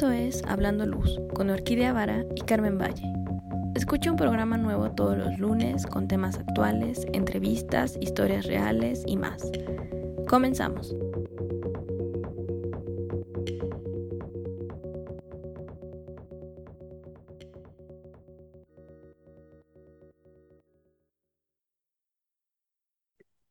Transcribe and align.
Esto 0.00 0.12
es 0.12 0.42
Hablando 0.48 0.86
Luz 0.86 1.20
con 1.34 1.50
Orquídea 1.50 1.92
Vara 1.92 2.24
y 2.34 2.40
Carmen 2.40 2.78
Valle. 2.78 3.04
Escucha 3.74 4.10
un 4.10 4.16
programa 4.16 4.56
nuevo 4.56 4.90
todos 4.92 5.14
los 5.18 5.38
lunes 5.38 5.84
con 5.86 6.08
temas 6.08 6.38
actuales, 6.38 7.04
entrevistas, 7.12 7.98
historias 8.00 8.46
reales 8.46 9.02
y 9.06 9.18
más. 9.18 9.42
Comenzamos. 10.26 10.96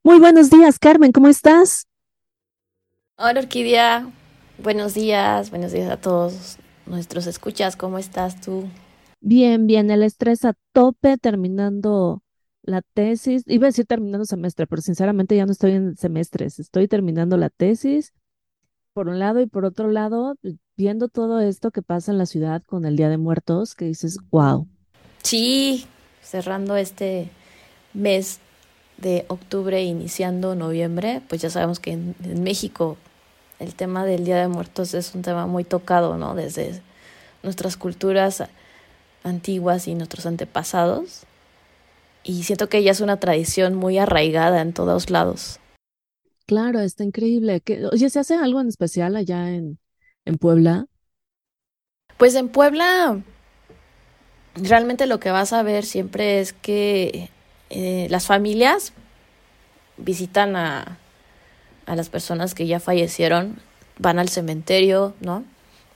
Muy 0.02 0.18
buenos 0.18 0.50
días, 0.50 0.80
Carmen, 0.80 1.12
¿cómo 1.12 1.28
estás? 1.28 1.86
Hola 3.18 3.42
Orquídea, 3.42 4.12
buenos 4.62 4.94
días, 4.94 5.50
buenos 5.50 5.72
días 5.72 5.90
a 5.90 5.98
todos 5.98 6.58
nuestros 6.86 7.28
escuchas, 7.28 7.76
¿cómo 7.76 7.98
estás 7.98 8.42
tú? 8.42 8.68
Bien, 9.22 9.68
bien, 9.68 9.92
el 9.92 10.04
estrés 10.04 10.46
a 10.46 10.54
tope, 10.74 11.18
terminando 11.18 12.24
la 12.64 12.82
tesis. 12.82 13.44
Iba 13.48 13.68
a 13.68 13.70
decir 13.70 13.86
terminando 13.86 14.26
semestre, 14.26 14.68
pero 14.68 14.82
sinceramente 14.82 15.36
ya 15.36 15.46
no 15.46 15.52
estoy 15.52 15.72
en 15.72 15.96
semestres, 15.98 16.60
estoy 16.60 16.88
terminando 16.88 17.38
la 17.38 17.50
tesis, 17.50 18.14
por 18.94 19.08
un 19.08 19.20
lado, 19.20 19.40
y 19.42 19.46
por 19.46 19.66
otro 19.66 19.90
lado, 19.90 20.36
viendo 20.76 21.08
todo 21.10 21.40
esto 21.40 21.72
que 21.72 21.82
pasa 21.82 22.12
en 22.12 22.18
la 22.18 22.26
ciudad 22.26 22.64
con 22.64 22.86
el 22.86 22.96
Día 22.96 23.10
de 23.10 23.18
Muertos, 23.18 23.76
que 23.76 23.86
dices, 23.86 24.18
wow. 24.32 24.68
Sí, 25.24 25.86
cerrando 26.22 26.76
este 26.76 27.30
mes 27.94 28.40
de 28.98 29.26
octubre, 29.30 29.84
iniciando 29.84 30.56
noviembre, 30.56 31.22
pues 31.28 31.42
ya 31.42 31.50
sabemos 31.50 31.80
que 31.80 31.92
en, 31.92 32.16
en 32.24 32.44
México 32.44 32.98
el 33.60 33.76
tema 33.76 34.06
del 34.06 34.26
Día 34.26 34.38
de 34.38 34.48
Muertos 34.48 34.94
es 34.94 35.14
un 35.14 35.22
tema 35.22 35.46
muy 35.46 35.64
tocado, 35.64 36.18
¿no? 36.18 36.34
Desde 36.34 36.82
nuestras 37.44 37.78
culturas 37.78 38.44
antiguas 39.24 39.88
y 39.88 39.96
nuestros 39.96 40.26
antepasados. 40.26 41.24
Y 42.24 42.44
siento 42.44 42.70
que 42.70 42.84
ya 42.84 42.92
es 42.92 43.02
una 43.02 43.20
tradición 43.20 43.76
muy 43.76 43.98
arraigada 43.98 44.62
en 44.62 44.74
todos 44.74 45.10
lados. 45.10 45.60
Claro, 46.46 46.80
está 46.80 47.04
increíble. 47.04 47.62
oye, 47.92 48.10
¿se 48.10 48.20
hace 48.20 48.36
algo 48.36 48.62
en 48.62 48.70
especial 48.70 49.16
allá 49.16 49.50
en, 49.50 49.78
en 50.26 50.38
Puebla? 50.38 50.88
Pues 52.18 52.36
en 52.36 52.50
Puebla, 52.50 53.22
realmente 54.56 55.06
lo 55.06 55.20
que 55.20 55.32
vas 55.32 55.54
a 55.54 55.64
ver 55.64 55.86
siempre 55.86 56.40
es 56.40 56.54
que 56.54 57.30
eh, 57.70 58.08
las 58.10 58.26
familias 58.26 58.94
visitan 59.98 60.56
a, 60.56 60.98
a 61.90 61.96
las 61.96 62.10
personas 62.10 62.54
que 62.54 62.68
ya 62.68 62.80
fallecieron, 62.80 63.58
van 63.98 64.20
al 64.20 64.30
cementerio, 64.30 65.16
¿no? 65.22 65.44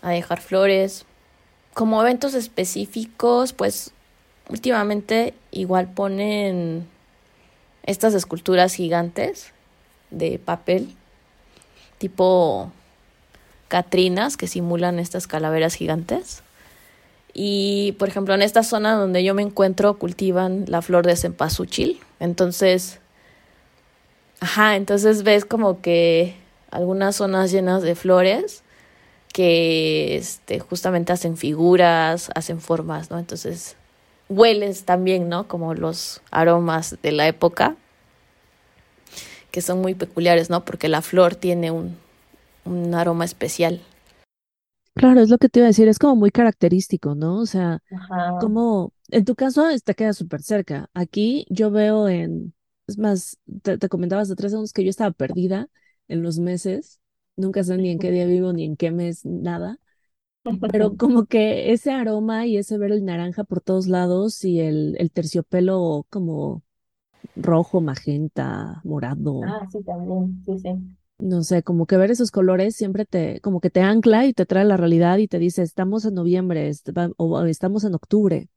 A 0.02 0.10
dejar 0.10 0.42
flores. 0.42 1.06
Como 1.76 2.02
eventos 2.02 2.34
específicos, 2.34 3.54
pues 3.54 3.92
últimamente 4.50 5.36
igual 5.52 5.94
ponen 5.94 6.88
estas 7.84 8.16
esculturas 8.16 8.74
gigantes 8.74 9.52
de 10.10 10.40
papel, 10.40 10.96
tipo 12.00 12.72
Catrinas, 13.68 14.36
que 14.36 14.48
simulan 14.48 14.98
estas 14.98 15.28
calaveras 15.28 15.76
gigantes. 15.76 16.42
Y, 17.36 17.92
por 18.00 18.10
ejemplo, 18.10 18.34
en 18.34 18.42
esta 18.42 18.64
zona 18.64 18.96
donde 18.96 19.24
yo 19.24 19.36
me 19.36 19.44
encuentro 19.44 20.00
cultivan 20.00 20.66
la 20.68 20.82
flor 20.82 21.06
de 21.06 21.16
cempasúchil. 21.16 22.00
Entonces, 22.20 23.00
Ajá, 24.44 24.76
entonces 24.76 25.24
ves 25.24 25.46
como 25.46 25.80
que 25.80 26.36
algunas 26.70 27.16
zonas 27.16 27.50
llenas 27.50 27.82
de 27.82 27.96
flores 27.96 28.62
que 29.32 30.18
este, 30.18 30.60
justamente 30.60 31.14
hacen 31.14 31.38
figuras, 31.38 32.30
hacen 32.36 32.60
formas, 32.60 33.10
¿no? 33.10 33.20
Entonces 33.20 33.78
hueles 34.28 34.84
también, 34.84 35.30
¿no? 35.30 35.48
Como 35.48 35.74
los 35.76 36.22
aromas 36.30 36.98
de 37.02 37.14
la 37.14 37.26
época, 37.30 37.78
que 39.50 39.62
son 39.62 39.80
muy 39.80 39.96
peculiares, 39.96 40.50
¿no? 40.50 40.66
Porque 40.66 40.90
la 40.90 41.02
flor 41.02 41.36
tiene 41.36 41.72
un, 41.72 41.96
un 42.66 42.94
aroma 42.96 43.24
especial. 43.24 43.80
Claro, 44.94 45.22
es 45.22 45.30
lo 45.30 45.38
que 45.38 45.48
te 45.48 45.60
iba 45.60 45.68
a 45.68 45.70
decir, 45.70 45.88
es 45.88 46.00
como 46.00 46.18
muy 46.18 46.32
característico, 46.32 47.16
¿no? 47.16 47.38
O 47.40 47.46
sea, 47.46 47.80
como 48.42 48.92
en 49.08 49.24
tu 49.24 49.36
caso 49.36 49.64
te 49.82 49.96
queda 49.96 50.12
súper 50.12 50.42
cerca. 50.42 50.90
Aquí 50.94 51.46
yo 51.50 51.72
veo 51.72 52.10
en, 52.10 52.54
es 52.88 52.98
más, 52.98 53.38
te, 53.62 53.78
comentabas 53.90 54.30
de 54.30 54.36
tres 54.36 54.52
segundos 54.52 54.74
que 54.74 54.84
yo 54.84 54.90
estaba 54.90 55.12
perdida 55.12 55.70
en 56.08 56.24
los 56.24 56.40
meses. 56.40 57.00
Nunca 57.36 57.64
sé 57.64 57.78
ni 57.78 57.90
en 57.90 58.00
qué 58.00 58.12
día 58.12 58.26
vivo, 58.26 58.54
ni 58.54 58.66
en 58.66 58.78
qué 58.78 58.92
mes, 58.92 59.26
nada. 59.26 59.80
Pero 60.72 60.96
como 60.98 61.26
que 61.26 61.72
ese 61.74 61.92
aroma 61.92 62.46
y 62.48 62.58
ese 62.58 62.78
ver 62.78 62.92
el 62.92 63.06
naranja 63.06 63.44
por 63.44 63.62
todos 63.62 63.88
lados 63.88 64.44
y 64.44 64.60
el, 64.60 64.96
el 65.00 65.12
terciopelo 65.12 66.06
como 66.10 66.64
rojo, 67.36 67.82
magenta, 67.82 68.82
morado. 68.84 69.42
Ah, 69.42 69.68
sí, 69.72 69.84
también, 69.84 70.42
sí, 70.46 70.58
sí. 70.60 70.70
No 71.20 71.44
sé, 71.44 71.64
como 71.64 71.86
que 71.86 71.96
ver 71.98 72.12
esos 72.12 72.32
colores 72.32 72.76
siempre 72.76 73.06
te, 73.06 73.40
como 73.42 73.62
que 73.62 73.70
te 73.70 73.82
ancla 73.82 74.26
y 74.26 74.34
te 74.34 74.46
trae 74.46 74.66
la 74.66 74.78
realidad 74.78 75.18
y 75.20 75.28
te 75.28 75.40
dice, 75.40 75.62
estamos 75.62 76.04
en 76.06 76.16
noviembre 76.16 76.70
o 77.18 77.46
estamos 77.46 77.84
en 77.86 77.94
octubre. 77.96 78.50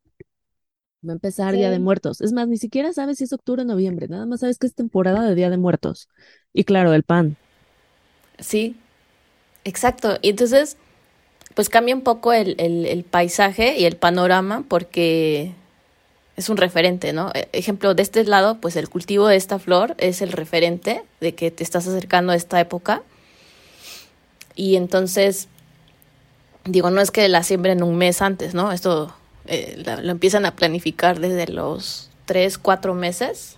Va 1.02 1.12
a 1.12 1.14
empezar 1.14 1.54
Día 1.54 1.70
de 1.70 1.78
Muertos. 1.78 2.20
Es 2.20 2.32
más, 2.32 2.48
ni 2.48 2.56
siquiera 2.58 2.92
sabes 2.92 3.18
si 3.18 3.24
es 3.24 3.32
octubre 3.32 3.62
o 3.62 3.64
noviembre, 3.64 4.08
nada 4.08 4.26
más 4.26 4.40
sabes 4.40 4.58
que 4.58 4.66
es 4.66 4.74
temporada 4.74 5.22
de 5.28 5.34
Día 5.34 5.50
de 5.50 5.56
Muertos. 5.58 6.08
Y 6.52 6.64
claro, 6.64 6.92
el 6.94 7.04
pan. 7.04 7.38
Sí, 8.38 8.76
exacto. 9.64 10.18
Y 10.22 10.30
entonces, 10.30 10.78
pues 11.54 11.70
cambia 11.70 11.94
un 11.96 12.02
poco 12.02 12.32
el, 12.32 12.56
el, 12.60 12.86
el 12.86 13.04
paisaje 13.04 13.78
y 13.78 13.86
el 13.86 13.96
panorama 13.96 14.64
porque 14.68 15.54
es 16.36 16.48
un 16.50 16.56
referente, 16.58 17.12
¿no? 17.12 17.32
E, 17.34 17.48
ejemplo, 17.52 17.94
de 17.94 18.02
este 18.02 18.24
lado, 18.24 18.60
pues 18.60 18.76
el 18.76 18.88
cultivo 18.90 19.28
de 19.28 19.36
esta 19.36 19.58
flor 19.60 19.96
es 19.98 20.22
el 20.22 20.32
referente 20.32 21.04
de 21.20 21.34
que 21.34 21.50
te 21.52 21.64
estás 21.64 21.88
acercando 21.88 22.32
a 22.32 22.36
esta 22.36 22.60
época. 22.60 23.02
Y 24.54 24.76
entonces, 24.76 25.48
digo, 26.64 26.90
no 26.90 27.00
es 27.00 27.10
que 27.10 27.28
la 27.28 27.42
siembren 27.42 27.82
un 27.82 27.96
mes 27.96 28.22
antes, 28.22 28.54
¿no? 28.54 28.72
Esto 28.72 29.14
eh, 29.46 29.82
lo 30.02 30.10
empiezan 30.10 30.46
a 30.46 30.56
planificar 30.56 31.20
desde 31.20 31.52
los 31.52 32.10
tres, 32.24 32.58
cuatro 32.58 32.94
meses. 32.94 33.56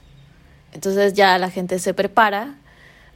Entonces 0.72 1.14
ya 1.14 1.38
la 1.38 1.50
gente 1.50 1.78
se 1.78 1.94
prepara 1.94 2.56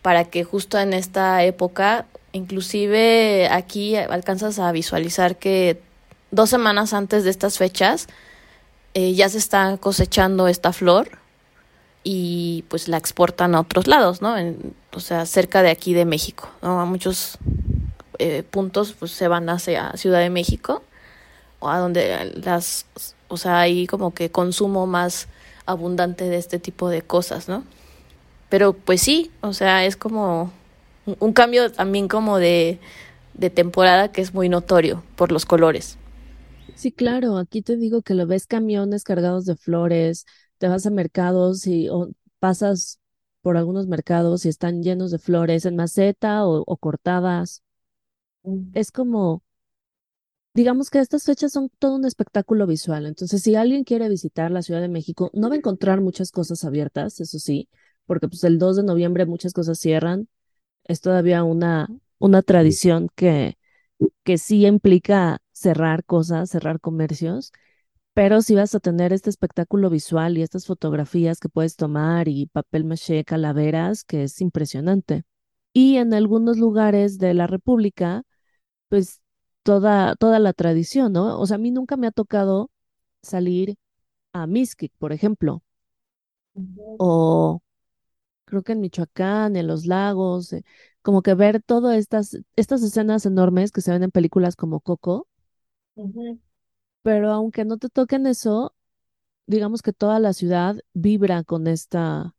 para 0.00 0.24
que 0.24 0.42
justo 0.44 0.78
en 0.78 0.92
esta 0.92 1.44
época, 1.44 2.06
inclusive 2.32 3.48
aquí 3.50 3.96
alcanzas 3.96 4.58
a 4.58 4.72
visualizar 4.72 5.36
que 5.36 5.80
dos 6.30 6.50
semanas 6.50 6.92
antes 6.92 7.24
de 7.24 7.30
estas 7.30 7.58
fechas 7.58 8.08
eh, 8.94 9.14
ya 9.14 9.28
se 9.28 9.38
está 9.38 9.76
cosechando 9.78 10.48
esta 10.48 10.72
flor 10.72 11.10
y 12.04 12.64
pues 12.68 12.88
la 12.88 12.96
exportan 12.96 13.54
a 13.54 13.60
otros 13.60 13.86
lados, 13.86 14.22
¿no? 14.22 14.34
o 14.92 15.00
sea, 15.00 15.24
cerca 15.24 15.62
de 15.62 15.70
aquí 15.70 15.94
de 15.94 16.04
México, 16.04 16.50
¿no? 16.60 16.80
A 16.80 16.84
muchos 16.84 17.38
eh, 18.18 18.42
puntos 18.42 18.92
pues 18.98 19.12
se 19.12 19.28
van 19.28 19.48
hacia 19.48 19.92
Ciudad 19.96 20.18
de 20.18 20.30
México 20.30 20.82
a 21.70 21.78
donde 21.78 22.32
las, 22.44 22.86
o 23.28 23.36
sea, 23.36 23.60
hay 23.60 23.86
como 23.86 24.14
que 24.14 24.30
consumo 24.30 24.86
más 24.86 25.28
abundante 25.66 26.28
de 26.28 26.36
este 26.38 26.58
tipo 26.58 26.88
de 26.88 27.02
cosas, 27.02 27.48
¿no? 27.48 27.64
Pero 28.48 28.74
pues 28.74 29.02
sí, 29.02 29.30
o 29.42 29.52
sea, 29.52 29.84
es 29.86 29.96
como 29.96 30.52
un 31.20 31.32
cambio 31.32 31.72
también 31.72 32.08
como 32.08 32.38
de, 32.38 32.80
de 33.34 33.50
temporada 33.50 34.12
que 34.12 34.20
es 34.22 34.34
muy 34.34 34.48
notorio 34.48 35.02
por 35.16 35.32
los 35.32 35.46
colores. 35.46 35.98
Sí, 36.74 36.90
claro, 36.92 37.36
aquí 37.38 37.62
te 37.62 37.76
digo 37.76 38.02
que 38.02 38.14
lo 38.14 38.26
ves 38.26 38.46
camiones 38.46 39.04
cargados 39.04 39.44
de 39.44 39.56
flores, 39.56 40.24
te 40.58 40.68
vas 40.68 40.86
a 40.86 40.90
mercados 40.90 41.66
y 41.66 41.88
o 41.90 42.10
pasas 42.38 42.98
por 43.42 43.56
algunos 43.56 43.86
mercados 43.86 44.44
y 44.46 44.48
están 44.48 44.82
llenos 44.82 45.10
de 45.10 45.18
flores 45.18 45.64
en 45.66 45.76
maceta 45.76 46.46
o, 46.46 46.62
o 46.66 46.76
cortadas. 46.78 47.62
Mm. 48.44 48.72
Es 48.74 48.90
como 48.92 49.42
digamos 50.54 50.90
que 50.90 50.98
estas 51.00 51.24
fechas 51.24 51.52
son 51.52 51.70
todo 51.78 51.96
un 51.96 52.04
espectáculo 52.04 52.66
visual. 52.66 53.06
Entonces, 53.06 53.42
si 53.42 53.54
alguien 53.54 53.84
quiere 53.84 54.08
visitar 54.08 54.50
la 54.50 54.62
Ciudad 54.62 54.80
de 54.80 54.88
México, 54.88 55.30
no 55.34 55.48
va 55.48 55.54
a 55.54 55.58
encontrar 55.58 56.00
muchas 56.00 56.30
cosas 56.32 56.64
abiertas, 56.64 57.20
eso 57.20 57.38
sí, 57.38 57.68
porque 58.06 58.28
pues 58.28 58.44
el 58.44 58.58
2 58.58 58.76
de 58.76 58.82
noviembre 58.84 59.26
muchas 59.26 59.52
cosas 59.52 59.78
cierran. 59.78 60.28
Es 60.84 61.00
todavía 61.02 61.44
una, 61.44 61.88
una 62.18 62.42
tradición 62.42 63.08
que, 63.16 63.58
que 64.24 64.38
sí 64.38 64.66
implica 64.66 65.38
cerrar 65.52 66.04
cosas, 66.04 66.50
cerrar 66.50 66.80
comercios, 66.80 67.52
pero 68.14 68.42
si 68.42 68.54
vas 68.54 68.74
a 68.74 68.80
tener 68.80 69.12
este 69.12 69.30
espectáculo 69.30 69.90
visual 69.90 70.38
y 70.38 70.42
estas 70.42 70.66
fotografías 70.66 71.40
que 71.40 71.48
puedes 71.48 71.76
tomar 71.76 72.28
y 72.28 72.46
papel 72.46 72.84
maché, 72.84 73.24
calaveras, 73.24 74.04
que 74.04 74.24
es 74.24 74.40
impresionante. 74.42 75.24
Y 75.72 75.96
en 75.98 76.14
algunos 76.14 76.58
lugares 76.58 77.18
de 77.18 77.34
la 77.34 77.46
República, 77.46 78.24
pues 78.88 79.21
toda, 79.62 80.16
toda 80.16 80.38
la 80.38 80.52
tradición, 80.52 81.12
¿no? 81.12 81.38
O 81.40 81.46
sea, 81.46 81.56
a 81.56 81.58
mí 81.58 81.70
nunca 81.70 81.96
me 81.96 82.06
ha 82.06 82.12
tocado 82.12 82.70
salir 83.22 83.76
a 84.32 84.46
Mixquic, 84.48 84.92
por 84.98 85.12
ejemplo, 85.12 85.62
o 86.96 87.62
creo 88.46 88.62
que 88.62 88.72
en 88.74 88.80
Michoacán, 88.80 89.56
en 89.56 89.66
los 89.68 89.86
lagos, 89.86 90.52
eh, 90.54 90.64
como 91.02 91.22
que 91.22 91.34
ver 91.34 91.62
todas 91.62 91.96
estas, 91.98 92.38
estas 92.56 92.82
escenas 92.82 93.26
enormes 93.26 93.72
que 93.72 93.80
se 93.82 93.92
ven 93.92 94.04
en 94.04 94.10
películas 94.12 94.56
como 94.56 94.80
Coco, 94.80 95.28
pero 97.02 97.30
aunque 97.32 97.64
no 97.64 97.78
te 97.78 97.88
toquen 97.88 98.26
eso, 98.26 98.74
digamos 99.46 99.82
que 99.82 99.92
toda 99.92 100.20
la 100.20 100.32
ciudad 100.34 100.78
vibra 100.94 101.44
con 101.44 101.66
esta 101.68 102.34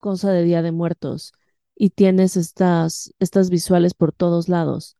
cosa 0.00 0.32
de 0.32 0.44
Día 0.44 0.62
de 0.62 0.72
Muertos 0.72 1.32
y 1.76 1.90
tienes 1.92 2.36
estas, 2.36 3.14
estas 3.20 3.50
visuales 3.50 3.94
por 3.94 4.12
todos 4.14 4.48
lados. 4.50 4.96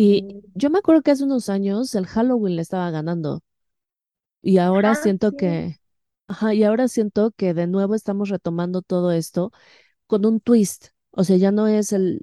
Y 0.00 0.44
yo 0.54 0.70
me 0.70 0.78
acuerdo 0.78 1.02
que 1.02 1.10
hace 1.10 1.24
unos 1.24 1.48
años 1.48 1.92
el 1.96 2.06
Halloween 2.06 2.54
le 2.54 2.62
estaba 2.62 2.88
ganando. 2.92 3.42
Y 4.42 4.58
ahora 4.58 4.94
siento 4.94 5.32
que, 5.32 5.80
ajá, 6.28 6.54
y 6.54 6.62
ahora 6.62 6.86
siento 6.86 7.32
que 7.32 7.52
de 7.52 7.66
nuevo 7.66 7.96
estamos 7.96 8.28
retomando 8.28 8.82
todo 8.82 9.10
esto 9.10 9.50
con 10.06 10.24
un 10.26 10.40
twist. 10.40 10.90
O 11.10 11.24
sea, 11.24 11.36
ya 11.36 11.52
no 11.52 11.66
es 11.68 11.92
el, 11.92 12.22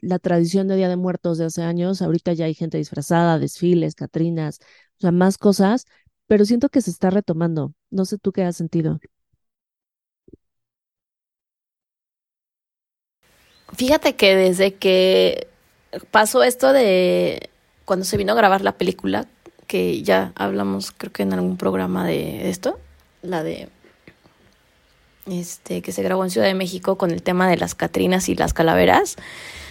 la 0.00 0.20
tradición 0.20 0.68
de 0.68 0.76
Día 0.76 0.88
de 0.88 0.96
Muertos 0.96 1.36
de 1.36 1.44
hace 1.46 1.62
años, 1.62 2.00
ahorita 2.00 2.32
ya 2.32 2.46
hay 2.46 2.54
gente 2.54 2.78
disfrazada, 2.78 3.38
desfiles, 3.38 3.94
catrinas, 3.94 4.60
o 4.98 5.02
sea, 5.02 5.12
más 5.12 5.36
cosas, 5.38 5.84
pero 6.26 6.46
siento 6.46 6.70
que 6.70 6.80
se 6.80 6.90
está 6.90 7.10
retomando. 7.10 7.74
No 7.90 8.06
sé 8.06 8.16
tú 8.16 8.32
qué 8.32 8.44
has 8.44 8.56
sentido. 8.56 9.00
Fíjate 13.74 14.16
que 14.16 14.34
desde 14.34 14.74
que 14.76 15.51
pasó 16.10 16.42
esto 16.42 16.72
de 16.72 17.50
cuando 17.84 18.04
se 18.04 18.16
vino 18.16 18.32
a 18.32 18.36
grabar 18.36 18.62
la 18.62 18.72
película, 18.72 19.26
que 19.66 20.02
ya 20.02 20.32
hablamos 20.34 20.92
creo 20.92 21.12
que 21.12 21.22
en 21.22 21.32
algún 21.32 21.56
programa 21.56 22.06
de 22.06 22.50
esto, 22.50 22.78
la 23.22 23.42
de 23.42 23.68
este 25.26 25.82
que 25.82 25.92
se 25.92 26.02
grabó 26.02 26.24
en 26.24 26.30
Ciudad 26.30 26.46
de 26.46 26.54
México 26.54 26.96
con 26.98 27.10
el 27.10 27.22
tema 27.22 27.48
de 27.48 27.56
las 27.56 27.74
Catrinas 27.74 28.28
y 28.28 28.34
las 28.34 28.52
calaveras. 28.54 29.16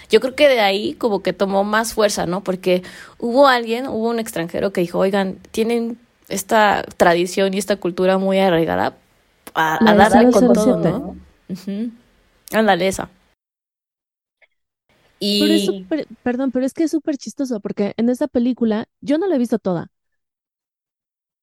Yo 0.09 0.19
creo 0.19 0.35
que 0.35 0.50
de 0.50 0.59
ahí 0.59 0.94
como 0.94 1.21
que 1.23 1.33
tomó 1.33 1.63
más 1.63 1.94
fuerza, 1.94 2.25
¿no? 2.25 2.41
Porque 2.41 2.83
hubo 3.17 3.47
alguien, 3.47 3.88
hubo 3.88 4.09
un 4.09 4.19
extranjero 4.19 4.74
que 4.74 4.81
dijo, 4.81 5.00
oigan, 5.00 5.38
tienen 5.51 5.97
esta 6.27 6.83
tradición 6.97 7.53
y 7.53 7.57
esta 7.57 7.77
cultura 7.77 8.17
muy 8.17 8.39
arraigada 8.39 8.95
a, 9.53 9.79
darle 9.95 10.31
con 10.31 10.53
todo, 10.53 10.77
¿no? 10.77 11.15
Ándale, 12.51 12.88
esa. 12.88 13.09
Y... 15.21 15.85
perdón, 16.23 16.51
pero 16.51 16.65
es 16.65 16.73
que 16.73 16.83
es 16.85 16.91
súper 16.91 17.18
chistoso 17.18 17.59
porque 17.62 17.94
en 17.97 18.09
esta 18.09 18.27
película 18.27 18.88
yo 19.01 19.18
no 19.19 19.27
la 19.27 19.35
he 19.35 19.39
visto 19.39 19.59
toda, 19.59 19.91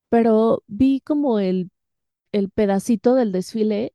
pero 0.09 0.63
vi 0.67 1.01
como 1.01 1.39
el, 1.39 1.71
el 2.33 2.51
pedacito 2.51 3.15
del 3.15 3.33
desfile 3.33 3.95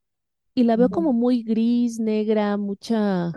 y 0.56 0.64
la 0.66 0.78
veo 0.78 0.90
como 0.90 1.14
muy 1.14 1.44
gris, 1.44 2.00
negra, 2.00 2.58
mucha, 2.58 3.36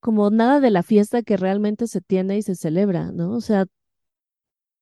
como 0.00 0.30
nada 0.30 0.60
de 0.60 0.70
la 0.70 0.82
fiesta 0.82 1.22
que 1.22 1.36
realmente 1.36 1.86
se 1.86 2.00
tiene 2.00 2.36
y 2.38 2.42
se 2.42 2.54
celebra, 2.56 3.12
¿no? 3.12 3.32
O 3.32 3.40
sea, 3.40 3.66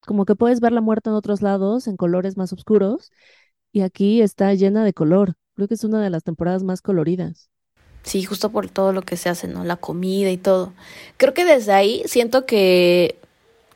como 0.01 0.25
que 0.25 0.37
puedes 0.37 0.61
ver 0.61 0.73
la 0.73 0.81
muerte 0.81 1.11
en 1.11 1.17
otros 1.17 1.43
lados, 1.43 1.87
en 1.89 1.97
colores 1.97 2.37
más 2.37 2.53
oscuros, 2.53 3.11
y 3.73 3.83
aquí 3.83 4.23
está 4.23 4.55
llena 4.55 4.85
de 4.85 4.95
color. 4.95 5.37
Creo 5.55 5.69
que 5.69 5.75
es 5.75 5.85
una 5.85 6.03
de 6.03 6.11
las 6.11 6.25
temporadas 6.25 6.63
más 6.65 6.83
coloridas. 6.83 7.51
Sí, 8.07 8.23
justo 8.23 8.51
por 8.51 8.71
todo 8.71 8.93
lo 8.93 9.03
que 9.03 9.17
se 9.17 9.29
hace, 9.29 9.49
¿no? 9.49 9.65
La 9.65 9.75
comida 9.75 10.31
y 10.31 10.37
todo. 10.37 10.73
Creo 11.17 11.35
que 11.35 11.45
desde 11.45 11.73
ahí 11.73 12.05
siento 12.07 12.47
que 12.47 13.19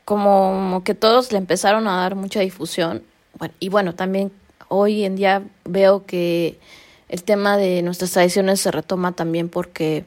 como 0.05 0.83
que 0.85 0.95
todos 0.95 1.33
le 1.33 1.39
empezaron 1.39 1.89
a 1.89 1.97
dar 1.97 2.15
mucha 2.15 2.39
difusión. 2.39 3.03
Bueno, 3.39 3.55
y 3.59 3.69
bueno, 3.71 3.97
también 3.97 4.31
hoy 4.69 5.05
en 5.05 5.17
día 5.17 5.43
veo 5.65 6.07
que 6.07 6.61
el 7.09 7.25
tema 7.25 7.57
de 7.57 7.83
nuestras 7.83 8.13
tradiciones 8.13 8.61
se 8.61 8.71
retoma 8.71 9.13
también 9.13 9.49
porque, 9.49 10.05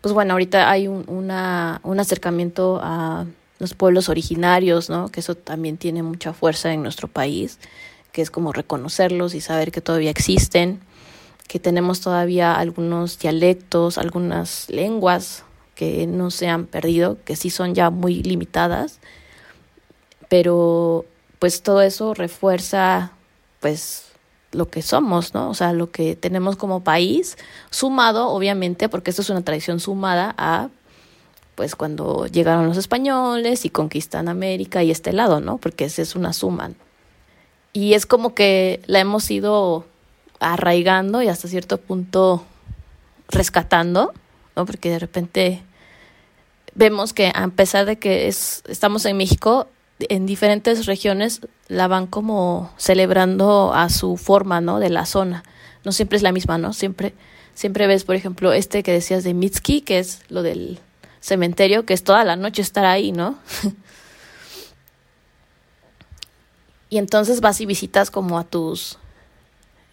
pues 0.00 0.14
bueno, 0.14 0.34
ahorita 0.34 0.70
hay 0.70 0.86
un, 0.86 1.04
una, 1.08 1.80
un 1.82 1.98
acercamiento 1.98 2.78
a 2.80 3.26
los 3.58 3.74
pueblos 3.74 4.08
originarios, 4.08 4.88
¿no? 4.88 5.08
Que 5.08 5.18
eso 5.18 5.34
también 5.34 5.78
tiene 5.78 6.04
mucha 6.04 6.32
fuerza 6.32 6.72
en 6.72 6.84
nuestro 6.84 7.08
país, 7.08 7.58
que 8.12 8.22
es 8.22 8.30
como 8.30 8.52
reconocerlos 8.52 9.34
y 9.34 9.40
saber 9.40 9.72
que 9.72 9.80
todavía 9.80 10.10
existen 10.10 10.78
que 11.48 11.58
tenemos 11.58 12.00
todavía 12.00 12.54
algunos 12.54 13.18
dialectos, 13.18 13.98
algunas 13.98 14.68
lenguas 14.70 15.44
que 15.74 16.06
no 16.06 16.30
se 16.30 16.48
han 16.48 16.66
perdido, 16.66 17.18
que 17.24 17.36
sí 17.36 17.50
son 17.50 17.74
ya 17.74 17.90
muy 17.90 18.22
limitadas, 18.22 19.00
pero 20.28 21.04
pues 21.38 21.62
todo 21.62 21.82
eso 21.82 22.14
refuerza 22.14 23.12
pues 23.60 24.04
lo 24.52 24.68
que 24.68 24.82
somos, 24.82 25.34
¿no? 25.34 25.50
O 25.50 25.54
sea, 25.54 25.72
lo 25.72 25.90
que 25.90 26.16
tenemos 26.16 26.56
como 26.56 26.84
país, 26.84 27.36
sumado 27.70 28.28
obviamente, 28.28 28.88
porque 28.88 29.10
esto 29.10 29.22
es 29.22 29.30
una 29.30 29.42
tradición 29.42 29.80
sumada 29.80 30.34
a 30.38 30.68
pues 31.54 31.76
cuando 31.76 32.26
llegaron 32.26 32.66
los 32.66 32.76
españoles 32.76 33.64
y 33.64 33.70
conquistan 33.70 34.28
América 34.28 34.82
y 34.82 34.90
este 34.90 35.12
lado, 35.12 35.40
¿no? 35.40 35.58
Porque 35.58 35.84
esa 35.84 36.02
es 36.02 36.16
una 36.16 36.32
suma. 36.32 36.72
Y 37.72 37.94
es 37.94 38.06
como 38.06 38.34
que 38.34 38.80
la 38.86 39.00
hemos 39.00 39.30
ido 39.30 39.84
arraigando 40.52 41.22
y 41.22 41.28
hasta 41.28 41.48
cierto 41.48 41.78
punto 41.78 42.44
rescatando, 43.28 44.12
¿no? 44.56 44.66
Porque 44.66 44.90
de 44.90 44.98
repente 44.98 45.62
vemos 46.74 47.12
que 47.12 47.32
a 47.34 47.48
pesar 47.48 47.86
de 47.86 47.98
que 47.98 48.28
es, 48.28 48.62
estamos 48.68 49.04
en 49.06 49.16
México, 49.16 49.68
en 49.98 50.26
diferentes 50.26 50.86
regiones 50.86 51.40
la 51.68 51.88
van 51.88 52.06
como 52.06 52.72
celebrando 52.76 53.72
a 53.74 53.88
su 53.88 54.16
forma, 54.16 54.60
¿no? 54.60 54.78
De 54.80 54.90
la 54.90 55.06
zona. 55.06 55.44
No 55.84 55.92
siempre 55.92 56.16
es 56.16 56.22
la 56.22 56.32
misma, 56.32 56.58
¿no? 56.58 56.72
Siempre, 56.72 57.14
siempre 57.54 57.86
ves, 57.86 58.04
por 58.04 58.16
ejemplo, 58.16 58.52
este 58.52 58.82
que 58.82 58.92
decías 58.92 59.24
de 59.24 59.34
Mitski, 59.34 59.80
que 59.80 59.98
es 59.98 60.20
lo 60.28 60.42
del 60.42 60.78
cementerio, 61.20 61.86
que 61.86 61.94
es 61.94 62.04
toda 62.04 62.24
la 62.24 62.36
noche 62.36 62.62
estar 62.62 62.84
ahí, 62.84 63.12
¿no? 63.12 63.38
y 66.90 66.98
entonces 66.98 67.40
vas 67.40 67.60
y 67.60 67.66
visitas 67.66 68.10
como 68.10 68.38
a 68.38 68.44
tus 68.44 68.98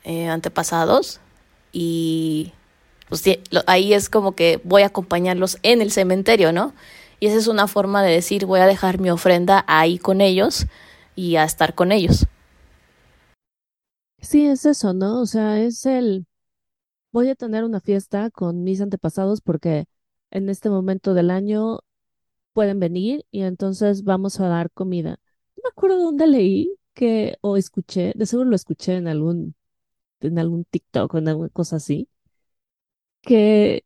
eh, 0.03 0.27
antepasados 0.27 1.19
y 1.71 2.53
pues 3.09 3.23
ahí 3.67 3.93
es 3.93 4.09
como 4.09 4.33
que 4.33 4.61
voy 4.63 4.83
a 4.83 4.87
acompañarlos 4.87 5.57
en 5.63 5.81
el 5.81 5.91
cementerio, 5.91 6.51
¿no? 6.53 6.73
Y 7.19 7.27
esa 7.27 7.37
es 7.37 7.47
una 7.47 7.67
forma 7.67 8.01
de 8.03 8.11
decir 8.11 8.45
voy 8.45 8.61
a 8.61 8.67
dejar 8.67 8.99
mi 8.99 9.09
ofrenda 9.09 9.63
ahí 9.67 9.97
con 9.97 10.21
ellos 10.21 10.65
y 11.15 11.35
a 11.35 11.43
estar 11.43 11.75
con 11.75 11.91
ellos. 11.91 12.25
Sí, 14.21 14.45
es 14.47 14.65
eso, 14.65 14.93
¿no? 14.93 15.21
O 15.21 15.25
sea, 15.25 15.59
es 15.59 15.85
el 15.85 16.25
voy 17.11 17.29
a 17.29 17.35
tener 17.35 17.63
una 17.63 17.79
fiesta 17.81 18.29
con 18.31 18.63
mis 18.63 18.81
antepasados 18.81 19.41
porque 19.41 19.85
en 20.31 20.49
este 20.49 20.69
momento 20.69 21.13
del 21.13 21.31
año 21.31 21.79
pueden 22.53 22.79
venir 22.79 23.25
y 23.31 23.41
entonces 23.43 24.03
vamos 24.03 24.39
a 24.39 24.47
dar 24.47 24.71
comida. 24.71 25.19
No 25.57 25.63
me 25.63 25.69
acuerdo 25.69 25.99
dónde 26.03 26.27
leí 26.27 26.75
que 26.93 27.37
o 27.41 27.57
escuché, 27.57 28.13
de 28.15 28.25
seguro 28.25 28.49
lo 28.49 28.55
escuché 28.55 28.95
en 28.95 29.07
algún 29.07 29.55
en 30.21 30.39
algún 30.39 30.65
TikTok 30.65 31.13
o 31.13 31.17
en 31.17 31.27
alguna 31.29 31.49
cosa 31.49 31.77
así, 31.77 32.07
que 33.21 33.83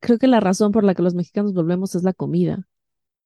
creo 0.00 0.18
que 0.18 0.26
la 0.26 0.40
razón 0.40 0.72
por 0.72 0.84
la 0.84 0.94
que 0.94 1.02
los 1.02 1.14
mexicanos 1.14 1.54
volvemos 1.54 1.94
es 1.94 2.02
la 2.02 2.12
comida. 2.12 2.66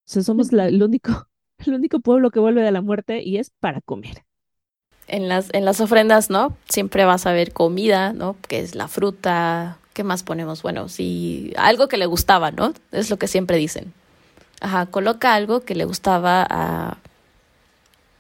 O 0.07 0.09
sea, 0.09 0.23
somos 0.23 0.53
el, 0.53 0.83
único, 0.83 1.29
el 1.67 1.75
único 1.75 2.01
pueblo 2.01 2.31
que 2.31 2.39
vuelve 2.39 2.63
de 2.63 2.71
la 2.71 2.83
muerte 2.83 3.23
y 3.23 3.39
es 3.39 3.51
para 3.61 3.81
comer. 3.81 4.25
En 5.09 5.29
las, 5.29 5.51
en 5.53 5.65
las 5.65 5.81
ofrendas, 5.81 6.31
¿no? 6.31 6.57
Siempre 6.69 7.05
vas 7.05 7.27
a 7.27 7.33
ver 7.33 7.53
comida, 7.53 8.13
¿no? 8.13 8.37
Que 8.49 8.61
es 8.61 8.75
la 8.75 8.89
fruta. 8.89 9.79
¿Qué 9.93 10.03
más 10.03 10.25
ponemos? 10.25 10.63
Bueno, 10.63 10.89
si 10.89 11.53
algo 11.57 11.89
que 11.89 11.97
le 11.97 12.07
gustaba, 12.07 12.51
¿no? 12.51 12.73
Es 12.91 13.09
lo 13.09 13.17
que 13.17 13.29
siempre 13.29 13.57
dicen. 13.57 13.93
Ajá, 14.61 14.87
coloca 14.87 15.35
algo 15.35 15.61
que 15.61 15.77
le 15.77 15.85
gustaba 15.85 16.47
a 16.49 16.99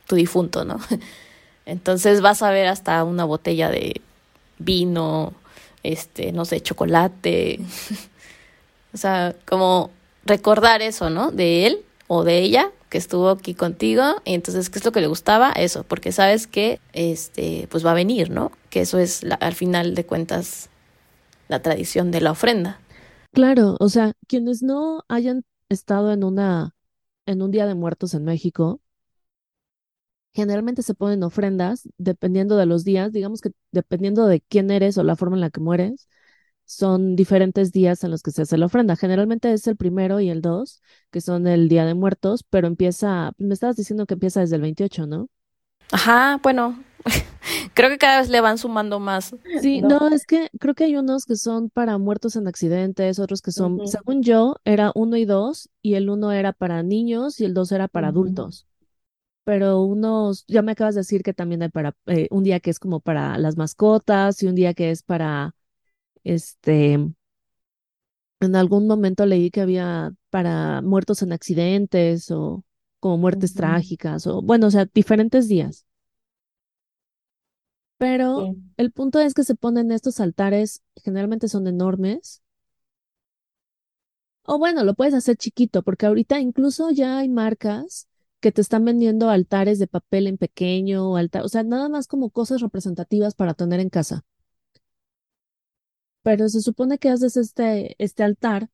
tu 0.06 0.14
difunto, 0.14 0.64
¿no? 0.64 0.78
Entonces 1.66 2.20
vas 2.20 2.42
a 2.42 2.50
ver 2.50 2.68
hasta 2.68 3.02
una 3.02 3.24
botella 3.24 3.68
de 3.68 4.00
vino, 4.58 5.34
este, 5.82 6.32
no 6.32 6.44
sé, 6.44 6.60
chocolate. 6.60 7.60
o 8.94 8.96
sea, 8.96 9.34
como 9.46 9.90
recordar 10.24 10.82
eso, 10.82 11.10
¿no? 11.10 11.30
De 11.30 11.66
él 11.66 11.84
o 12.08 12.24
de 12.24 12.40
ella 12.40 12.72
que 12.88 12.98
estuvo 12.98 13.30
aquí 13.30 13.54
contigo 13.54 14.02
y 14.24 14.34
entonces 14.34 14.70
qué 14.70 14.78
es 14.78 14.84
lo 14.84 14.92
que 14.92 15.00
le 15.00 15.06
gustaba 15.08 15.50
eso 15.52 15.82
porque 15.82 16.12
sabes 16.12 16.46
que 16.46 16.80
este 16.92 17.66
pues 17.70 17.84
va 17.84 17.90
a 17.90 17.94
venir 17.94 18.30
no 18.30 18.52
que 18.70 18.80
eso 18.80 18.98
es 18.98 19.24
al 19.40 19.54
final 19.54 19.94
de 19.94 20.06
cuentas 20.06 20.70
la 21.48 21.60
tradición 21.62 22.10
de 22.10 22.20
la 22.20 22.30
ofrenda 22.30 22.80
claro 23.32 23.76
o 23.80 23.88
sea 23.88 24.12
quienes 24.28 24.62
no 24.62 25.02
hayan 25.08 25.42
estado 25.68 26.12
en 26.12 26.22
una 26.22 26.74
en 27.26 27.42
un 27.42 27.50
día 27.50 27.66
de 27.66 27.74
muertos 27.74 28.14
en 28.14 28.24
México 28.24 28.80
Generalmente 30.36 30.82
se 30.82 30.94
ponen 30.94 31.22
ofrendas 31.24 31.88
dependiendo 31.98 32.56
de 32.56 32.66
los 32.66 32.84
días, 32.84 33.12
digamos 33.12 33.40
que 33.40 33.50
dependiendo 33.72 34.26
de 34.26 34.42
quién 34.42 34.70
eres 34.70 34.98
o 34.98 35.04
la 35.04 35.16
forma 35.16 35.36
en 35.36 35.40
la 35.40 35.50
que 35.50 35.60
mueres, 35.60 36.08
son 36.66 37.16
diferentes 37.16 37.72
días 37.72 38.04
en 38.04 38.10
los 38.10 38.22
que 38.22 38.32
se 38.32 38.42
hace 38.42 38.58
la 38.58 38.66
ofrenda. 38.66 38.96
Generalmente 38.96 39.52
es 39.52 39.66
el 39.66 39.76
primero 39.76 40.20
y 40.20 40.30
el 40.30 40.42
dos, 40.42 40.82
que 41.10 41.20
son 41.20 41.46
el 41.46 41.68
Día 41.68 41.86
de 41.86 41.94
Muertos, 41.94 42.44
pero 42.50 42.66
empieza, 42.66 43.32
me 43.38 43.54
estabas 43.54 43.76
diciendo 43.76 44.06
que 44.06 44.14
empieza 44.14 44.40
desde 44.40 44.56
el 44.56 44.62
28, 44.62 45.06
¿no? 45.06 45.28
Ajá, 45.92 46.40
bueno, 46.42 46.76
Creo 47.74 47.90
que 47.90 47.98
cada 47.98 48.20
vez 48.20 48.28
le 48.28 48.40
van 48.40 48.58
sumando 48.58 48.98
más. 49.00 49.34
Sí, 49.60 49.80
no, 49.82 50.08
es 50.08 50.26
que 50.26 50.48
creo 50.58 50.74
que 50.74 50.84
hay 50.84 50.96
unos 50.96 51.24
que 51.24 51.36
son 51.36 51.70
para 51.70 51.98
muertos 51.98 52.36
en 52.36 52.48
accidentes, 52.48 53.18
otros 53.18 53.42
que 53.42 53.52
son, 53.52 53.86
según 53.86 54.22
yo, 54.22 54.56
era 54.64 54.92
uno 54.94 55.16
y 55.16 55.24
dos, 55.24 55.68
y 55.82 55.94
el 55.94 56.10
uno 56.10 56.32
era 56.32 56.52
para 56.52 56.82
niños 56.82 57.40
y 57.40 57.44
el 57.44 57.54
dos 57.54 57.72
era 57.72 57.88
para 57.88 58.08
adultos. 58.08 58.66
Pero 59.46 59.82
unos, 59.82 60.44
ya 60.48 60.62
me 60.62 60.72
acabas 60.72 60.96
de 60.96 61.02
decir 61.02 61.22
que 61.22 61.32
también 61.32 61.62
hay 61.62 61.68
para 61.70 61.94
eh, 62.06 62.26
un 62.32 62.42
día 62.42 62.58
que 62.60 62.70
es 62.70 62.80
como 62.80 62.98
para 63.00 63.38
las 63.38 63.56
mascotas 63.56 64.42
y 64.42 64.48
un 64.48 64.56
día 64.56 64.74
que 64.74 64.90
es 64.90 65.04
para, 65.04 65.54
este, 66.24 66.94
en 68.40 68.56
algún 68.56 68.86
momento 68.86 69.24
leí 69.26 69.50
que 69.50 69.60
había 69.60 70.12
para 70.30 70.82
muertos 70.82 71.22
en 71.22 71.32
accidentes 71.32 72.30
o 72.30 72.64
como 73.00 73.18
muertes 73.18 73.54
trágicas 73.54 74.26
o, 74.26 74.42
bueno, 74.42 74.66
o 74.66 74.70
sea, 74.70 74.86
diferentes 74.92 75.48
días. 75.48 75.86
Pero 77.98 78.56
el 78.76 78.92
punto 78.92 79.20
es 79.20 79.32
que 79.34 79.44
se 79.44 79.54
ponen 79.54 79.92
estos 79.92 80.20
altares, 80.20 80.82
generalmente 81.02 81.48
son 81.48 81.66
enormes. 81.66 82.42
O 84.44 84.58
bueno, 84.58 84.82
lo 84.84 84.94
puedes 84.94 85.14
hacer 85.14 85.36
chiquito, 85.36 85.82
porque 85.82 86.06
ahorita 86.06 86.40
incluso 86.40 86.90
ya 86.90 87.18
hay 87.18 87.28
marcas 87.28 88.08
que 88.46 88.52
te 88.52 88.60
están 88.60 88.84
vendiendo 88.84 89.28
altares 89.28 89.80
de 89.80 89.88
papel 89.88 90.28
en 90.28 90.38
pequeño, 90.38 91.10
o 91.10 91.16
altar, 91.16 91.42
o 91.42 91.48
sea, 91.48 91.64
nada 91.64 91.88
más 91.88 92.06
como 92.06 92.30
cosas 92.30 92.60
representativas 92.60 93.34
para 93.34 93.54
tener 93.54 93.80
en 93.80 93.90
casa. 93.90 94.24
Pero 96.22 96.48
se 96.48 96.60
supone 96.60 96.98
que 96.98 97.08
haces 97.08 97.36
este, 97.36 97.96
este 97.98 98.22
altar 98.22 98.68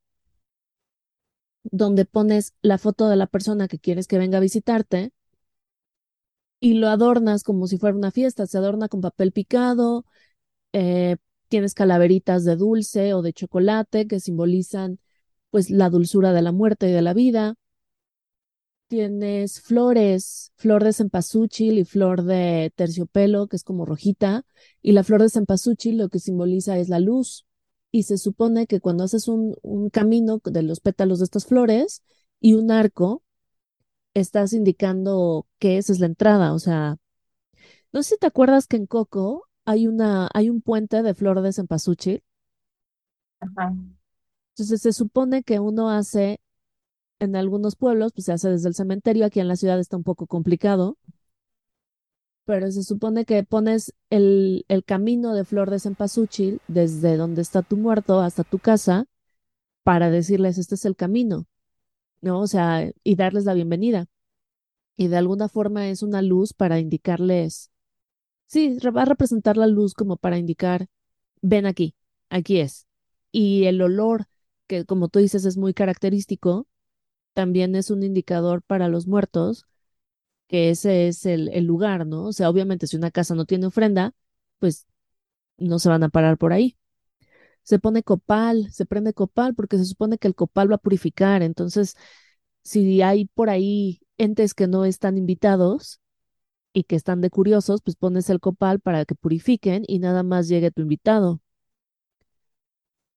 donde 1.65 2.05
pones 2.05 2.53
la 2.61 2.77
foto 2.77 3.09
de 3.09 3.17
la 3.17 3.27
persona 3.27 3.67
que 3.67 3.79
quieres 3.79 4.07
que 4.07 4.19
venga 4.19 4.37
a 4.37 4.41
visitarte 4.43 5.11
y 6.61 6.75
lo 6.75 6.89
adornas 6.89 7.43
como 7.43 7.67
si 7.67 7.79
fuera 7.79 7.97
una 7.97 8.11
fiesta, 8.11 8.47
se 8.47 8.59
adorna 8.59 8.89
con 8.89 9.01
papel 9.01 9.33
picado, 9.33 10.05
eh, 10.75 11.17
tienes 11.49 11.75
calaveritas 11.75 12.45
de 12.45 12.57
dulce 12.57 13.15
o 13.15 13.23
de 13.23 13.33
chocolate 13.33 14.07
que 14.07 14.21
simbolizan 14.21 14.99
pues 15.51 15.71
la 15.71 15.89
dulzura 15.91 16.35
de 16.35 16.43
la 16.43 16.53
muerte 16.53 16.91
y 16.91 16.93
de 16.93 17.03
la 17.03 17.15
vida. 17.15 17.55
Tienes 18.93 19.63
flores, 19.63 20.53
flor 20.57 20.85
de 20.85 20.93
cempasúchil 20.93 21.79
y 21.79 21.85
flor 21.87 22.25
de 22.25 22.75
terciopelo, 22.77 23.47
que 23.47 23.57
es 23.57 23.65
como 23.65 23.87
rojita, 23.87 24.45
y 24.83 24.93
la 24.93 25.03
flor 25.03 25.23
de 25.23 25.31
cempasúchil 25.31 25.97
lo 25.97 26.11
que 26.11 26.19
simboliza 26.19 26.77
es 26.77 26.91
la 26.91 27.01
luz. 27.01 27.47
Y 27.91 28.03
se 28.03 28.19
supone 28.19 28.67
que 28.67 28.81
cuando 28.81 29.05
haces 29.05 29.29
un, 29.29 29.57
un 29.63 29.89
camino 29.89 30.43
de 30.45 30.63
los 30.63 30.81
pétalos 30.81 31.21
de 31.21 31.25
estas 31.25 31.47
flores 31.47 32.03
y 32.39 32.53
un 32.53 32.71
arco, 32.71 33.23
estás 34.13 34.53
indicando 34.53 35.47
que 35.59 35.79
esa 35.79 35.95
es 35.95 35.99
la 35.99 36.05
entrada. 36.05 36.53
O 36.53 36.59
sea, 36.59 36.99
no 37.95 38.03
sé 38.03 38.11
si 38.11 38.19
te 38.19 38.27
acuerdas 38.27 38.67
que 38.67 38.77
en 38.77 38.85
Coco 38.85 39.49
hay 39.65 39.87
una, 39.87 40.29
hay 40.35 40.51
un 40.51 40.61
puente 40.61 41.03
de 41.03 41.15
flor 41.15 41.41
de 41.41 41.55
cempasúchil. 41.55 42.23
Ajá. 43.41 43.75
Entonces 44.51 44.83
se 44.83 44.93
supone 44.93 45.45
que 45.45 45.61
uno 45.61 45.89
hace 45.89 46.43
en 47.23 47.37
algunos 47.37 47.77
pueblos, 47.77 48.13
pues 48.13 48.27
se 48.27 48.33
hace 48.33 48.51
desde 48.51 48.69
el 48.69 48.75
cementerio, 48.75 49.25
aquí 49.27 49.41
en 49.41 49.49
la 49.49 49.57
ciudad 49.57 49.79
está 49.79 49.97
un 49.97 50.05
poco 50.05 50.27
complicado, 50.27 50.99
pero 52.45 52.71
se 52.71 52.83
supone 52.83 53.25
que 53.25 53.45
pones 53.45 53.95
el, 54.11 54.65
el 54.69 54.85
camino 54.85 55.35
de 55.35 55.45
flor 55.45 55.71
de 55.71 55.79
cempasúchil 55.79 56.61
desde 56.69 57.17
donde 57.17 57.43
está 57.43 57.63
tu 57.63 57.77
muerto 57.77 58.21
hasta 58.21 58.45
tu 58.45 58.59
casa 58.59 59.07
para 59.85 60.11
decirles, 60.11 60.59
este 60.59 60.75
es 60.75 60.85
el 60.85 60.97
camino. 60.97 61.47
¿no? 62.23 62.41
O 62.41 62.47
sea, 62.47 62.91
y 63.05 63.17
darles 63.17 63.45
la 63.45 63.55
bienvenida. 63.55 64.07
Y 64.97 65.09
de 65.09 65.17
alguna 65.19 65.49
forma 65.49 65.89
es 65.89 66.03
una 66.03 66.23
luz 66.23 66.55
para 66.55 66.79
indicarles, 66.79 67.71
sí, 68.47 68.79
va 68.97 69.03
a 69.03 69.07
representar 69.07 69.57
la 69.57 69.67
luz 69.67 69.95
como 69.95 70.17
para 70.17 70.39
indicar, 70.39 70.89
ven 71.43 71.67
aquí, 71.67 71.95
aquí 72.31 72.61
es. 72.61 72.87
Y 73.33 73.65
el 73.65 73.83
olor, 73.83 74.27
que 74.67 74.85
como 74.85 75.09
tú 75.09 75.19
dices 75.19 75.45
es 75.45 75.57
muy 75.57 75.75
característico, 75.75 76.67
también 77.35 77.75
es 77.77 77.91
un 77.91 78.03
indicador 78.03 78.63
para 78.63 78.89
los 78.89 79.07
muertos, 79.07 79.67
que 80.49 80.71
ese 80.71 81.09
es 81.09 81.27
el, 81.27 81.49
el 81.51 81.65
lugar, 81.67 82.07
¿no? 82.07 82.25
O 82.27 82.33
sea, 82.33 82.51
obviamente 82.51 82.87
si 82.87 82.97
una 82.97 83.11
casa 83.13 83.35
no 83.35 83.47
tiene 83.47 83.67
ofrenda, 83.67 84.15
pues 84.59 84.87
no 85.59 85.79
se 85.81 85.89
van 85.91 86.05
a 86.05 86.11
parar 86.11 86.39
por 86.39 86.53
ahí 86.55 86.77
se 87.63 87.79
pone 87.79 88.03
copal, 88.03 88.69
se 88.73 88.87
prende 88.87 89.15
copal 89.15 89.55
porque 89.55 89.79
se 89.79 89.85
supone 89.85 90.19
que 90.19 90.29
el 90.29 90.35
copal 90.35 90.71
va 90.71 90.77
a 90.77 90.79
purificar. 90.79 91.43
Entonces, 91.43 91.97
si 92.65 93.03
hay 93.03 93.27
por 93.27 93.51
ahí 93.51 94.01
entes 94.19 94.55
que 94.55 94.67
no 94.69 94.85
están 94.85 95.19
invitados 95.19 96.01
y 96.75 96.85
que 96.85 96.97
están 96.97 97.21
de 97.23 97.31
curiosos, 97.31 97.83
pues 97.83 97.97
pones 97.97 98.31
el 98.31 98.41
copal 98.41 98.81
para 98.81 99.05
que 99.07 99.15
purifiquen 99.17 99.85
y 99.89 99.99
nada 100.01 100.23
más 100.25 100.49
llegue 100.49 100.71
tu 100.73 100.83
invitado. 100.83 101.41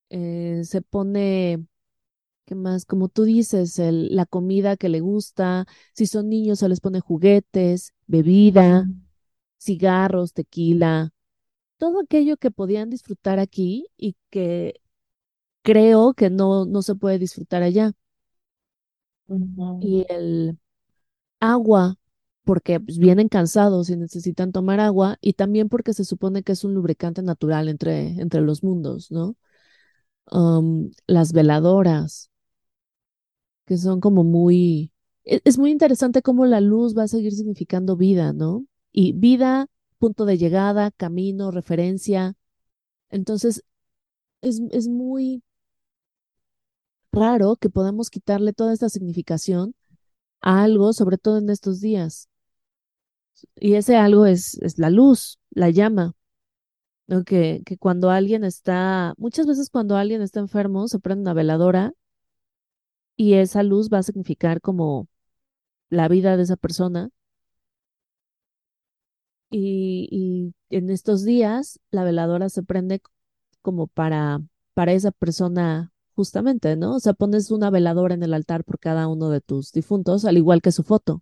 Eh, 0.10 0.62
se 0.64 0.82
pone, 0.82 1.66
¿qué 2.46 2.56
más? 2.56 2.86
Como 2.86 3.10
tú 3.10 3.24
dices, 3.24 3.80
el, 3.80 4.16
la 4.16 4.26
comida 4.26 4.78
que 4.78 4.90
le 4.90 5.00
gusta. 5.02 5.66
Si 5.94 6.06
son 6.06 6.30
niños, 6.30 6.60
se 6.60 6.70
les 6.70 6.80
pone 6.80 7.00
juguetes, 7.00 7.94
bebida, 8.08 8.88
cigarros, 9.60 10.34
tequila, 10.34 11.12
todo 11.78 12.02
aquello 12.02 12.38
que 12.38 12.52
podían 12.52 12.90
disfrutar 12.90 13.40
aquí 13.40 13.88
y 13.98 14.16
que 14.30 14.82
creo 15.64 16.14
que 16.14 16.30
no, 16.30 16.66
no 16.66 16.82
se 16.82 16.96
puede 16.96 17.20
disfrutar 17.20 17.64
allá. 17.64 17.94
Y 19.82 20.06
el 20.10 20.58
agua, 21.40 21.98
porque 22.44 22.80
pues, 22.80 22.98
vienen 22.98 23.30
cansados 23.30 23.90
y 23.90 23.98
necesitan 23.98 24.52
tomar 24.52 24.80
agua, 24.80 25.18
y 25.22 25.34
también 25.34 25.70
porque 25.70 25.94
se 25.94 26.06
supone 26.06 26.44
que 26.44 26.52
es 26.54 26.64
un 26.64 26.74
lubricante 26.74 27.22
natural 27.24 27.70
entre, 27.70 28.10
entre 28.22 28.42
los 28.42 28.64
mundos, 28.64 29.12
¿no? 29.12 29.36
Um, 30.32 30.92
las 31.08 31.34
veladoras, 31.34 32.32
que 33.66 33.78
son 33.78 34.00
como 34.00 34.24
muy... 34.24 34.92
E, 35.24 35.42
es 35.46 35.58
muy 35.58 35.72
interesante 35.72 36.22
cómo 36.22 36.46
la 36.46 36.62
luz 36.62 36.98
va 36.98 37.04
a 37.04 37.08
seguir 37.08 37.34
significando 37.34 37.96
vida, 37.98 38.34
¿no? 38.34 38.66
Y 38.92 39.14
vida 39.14 39.68
punto 39.98 40.26
de 40.26 40.38
llegada, 40.38 40.92
camino, 40.92 41.52
referencia. 41.52 42.36
Entonces, 43.10 43.64
es, 44.42 44.62
es 44.72 44.88
muy 44.88 45.44
raro 47.12 47.56
que 47.56 47.70
podamos 47.70 48.10
quitarle 48.10 48.54
toda 48.54 48.74
esta 48.74 48.90
significación 48.90 49.76
a 50.42 50.64
algo, 50.64 50.94
sobre 50.94 51.18
todo 51.18 51.38
en 51.40 51.50
estos 51.50 51.82
días. 51.82 52.30
Y 53.56 53.74
ese 53.76 53.98
algo 53.98 54.26
es, 54.26 54.58
es 54.62 54.78
la 54.78 54.90
luz, 54.90 55.40
la 55.50 55.70
llama. 55.70 56.14
Que, 57.26 57.62
que 57.66 57.78
cuando 57.78 58.10
alguien 58.10 58.44
está, 58.44 59.14
muchas 59.18 59.46
veces 59.46 59.70
cuando 59.70 59.96
alguien 59.96 60.22
está 60.22 60.40
enfermo, 60.40 60.88
se 60.88 61.00
prende 61.00 61.22
una 61.22 61.34
veladora 61.34 61.94
y 63.18 63.34
esa 63.36 63.64
luz 63.64 63.90
va 63.92 64.00
a 64.00 64.04
significar 64.04 64.62
como 64.62 65.08
la 65.90 66.08
vida 66.10 66.38
de 66.38 66.44
esa 66.44 66.58
persona 66.58 67.10
y, 69.50 70.54
en 70.70 70.90
estos 70.90 71.24
días 71.24 71.80
la 71.92 72.04
veladora 72.04 72.50
se 72.50 72.64
prende 72.64 73.02
como 73.62 73.88
para, 73.88 74.42
para 74.74 74.94
esa 74.94 75.12
persona 75.12 75.94
justamente, 76.16 76.76
¿no? 76.76 76.96
O 76.96 77.00
sea, 77.00 77.14
pones 77.14 77.52
una 77.52 77.70
veladora 77.70 78.16
en 78.16 78.24
el 78.24 78.34
altar 78.34 78.64
por 78.64 78.80
cada 78.80 79.08
uno 79.08 79.30
de 79.30 79.42
tus 79.42 79.72
difuntos, 79.72 80.26
al 80.26 80.38
igual 80.38 80.62
que 80.62 80.72
su 80.72 80.84
foto. 80.84 81.22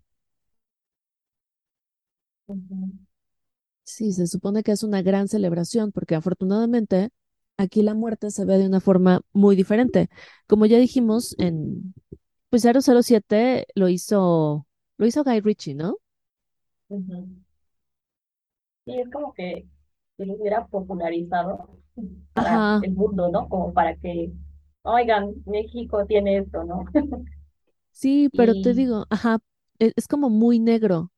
Sí, 3.84 4.14
se 4.14 4.28
supone 4.28 4.64
que 4.64 4.72
es 4.72 4.84
una 4.84 5.02
gran 5.02 5.28
celebración 5.28 5.92
porque 5.92 6.16
afortunadamente 6.16 7.10
aquí 7.58 7.82
la 7.82 7.94
muerte 7.94 8.32
se 8.32 8.46
ve 8.46 8.58
de 8.58 8.68
una 8.68 8.80
forma 8.80 9.22
muy 9.34 9.56
diferente. 9.56 10.10
Como 10.48 10.66
ya 10.66 10.78
dijimos, 10.78 11.36
en 11.40 11.94
pues 12.50 12.64
007 12.64 13.66
lo 13.76 13.90
hizo, 13.90 14.68
lo 14.98 15.06
hizo 15.06 15.24
Guy 15.24 15.40
Ritchie, 15.42 15.76
¿no? 15.76 15.98
Y 18.86 19.00
es 19.00 19.10
como 19.12 19.34
que 19.34 19.66
se 20.18 20.26
lo 20.26 20.34
hubiera 20.34 20.68
popularizado 20.68 21.70
para 22.34 22.80
el 22.84 22.94
mundo, 22.94 23.30
¿no? 23.30 23.50
Como 23.50 23.74
para 23.74 23.96
que, 23.96 24.32
oigan, 24.84 25.34
México 25.46 26.06
tiene 26.06 26.38
esto, 26.38 26.64
¿no? 26.64 26.86
Sí, 27.92 28.30
pero 28.36 28.54
te 28.62 28.74
digo, 28.74 29.06
ajá, 29.10 29.38
e-, 29.80 29.94
es, 29.96 30.08
como 30.08 30.30
muy 30.30 30.60
negro, 30.60 31.12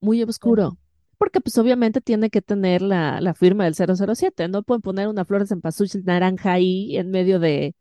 muy 0.00 0.22
oscuro. 0.22 0.76
Porque 1.18 1.40
pues 1.40 1.58
obviamente 1.58 2.00
tiene 2.00 2.30
que 2.30 2.42
tener 2.42 2.80
la, 2.82 3.20
la 3.20 3.34
firma 3.34 3.64
del 3.64 3.74
007, 3.74 4.48
no 4.48 4.62
pueden 4.62 4.82
poner 4.82 5.08
una 5.08 5.24
flor 5.24 5.42
de 5.42 5.48
cempasúchil 5.48 6.04
naranja 6.04 6.52
ahí 6.52 6.96
en 6.96 7.10
medio 7.10 7.40
de 7.40 7.74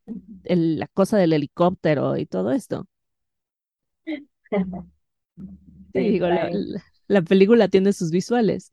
la 0.46 0.88
cosa 0.88 1.18
del 1.18 1.34
helicóptero 1.34 2.18
y 2.18 2.26
todo 2.26 2.52
esto. 2.52 2.88
Sí, 5.94 6.00
digo, 6.12 6.28
la 7.08 7.22
película 7.22 7.68
tiene 7.68 7.94
sus 7.94 8.12
visuales. 8.12 8.72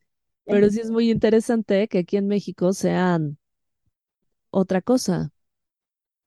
Pero 0.49 0.69
sí 0.71 0.81
es 0.81 0.91
muy 0.91 1.11
interesante 1.11 1.89
que 1.89 1.99
aquí 1.99 2.17
en 2.17 2.29
México 2.29 2.73
sean 2.73 3.39
otra 4.51 4.81
cosa, 4.83 5.31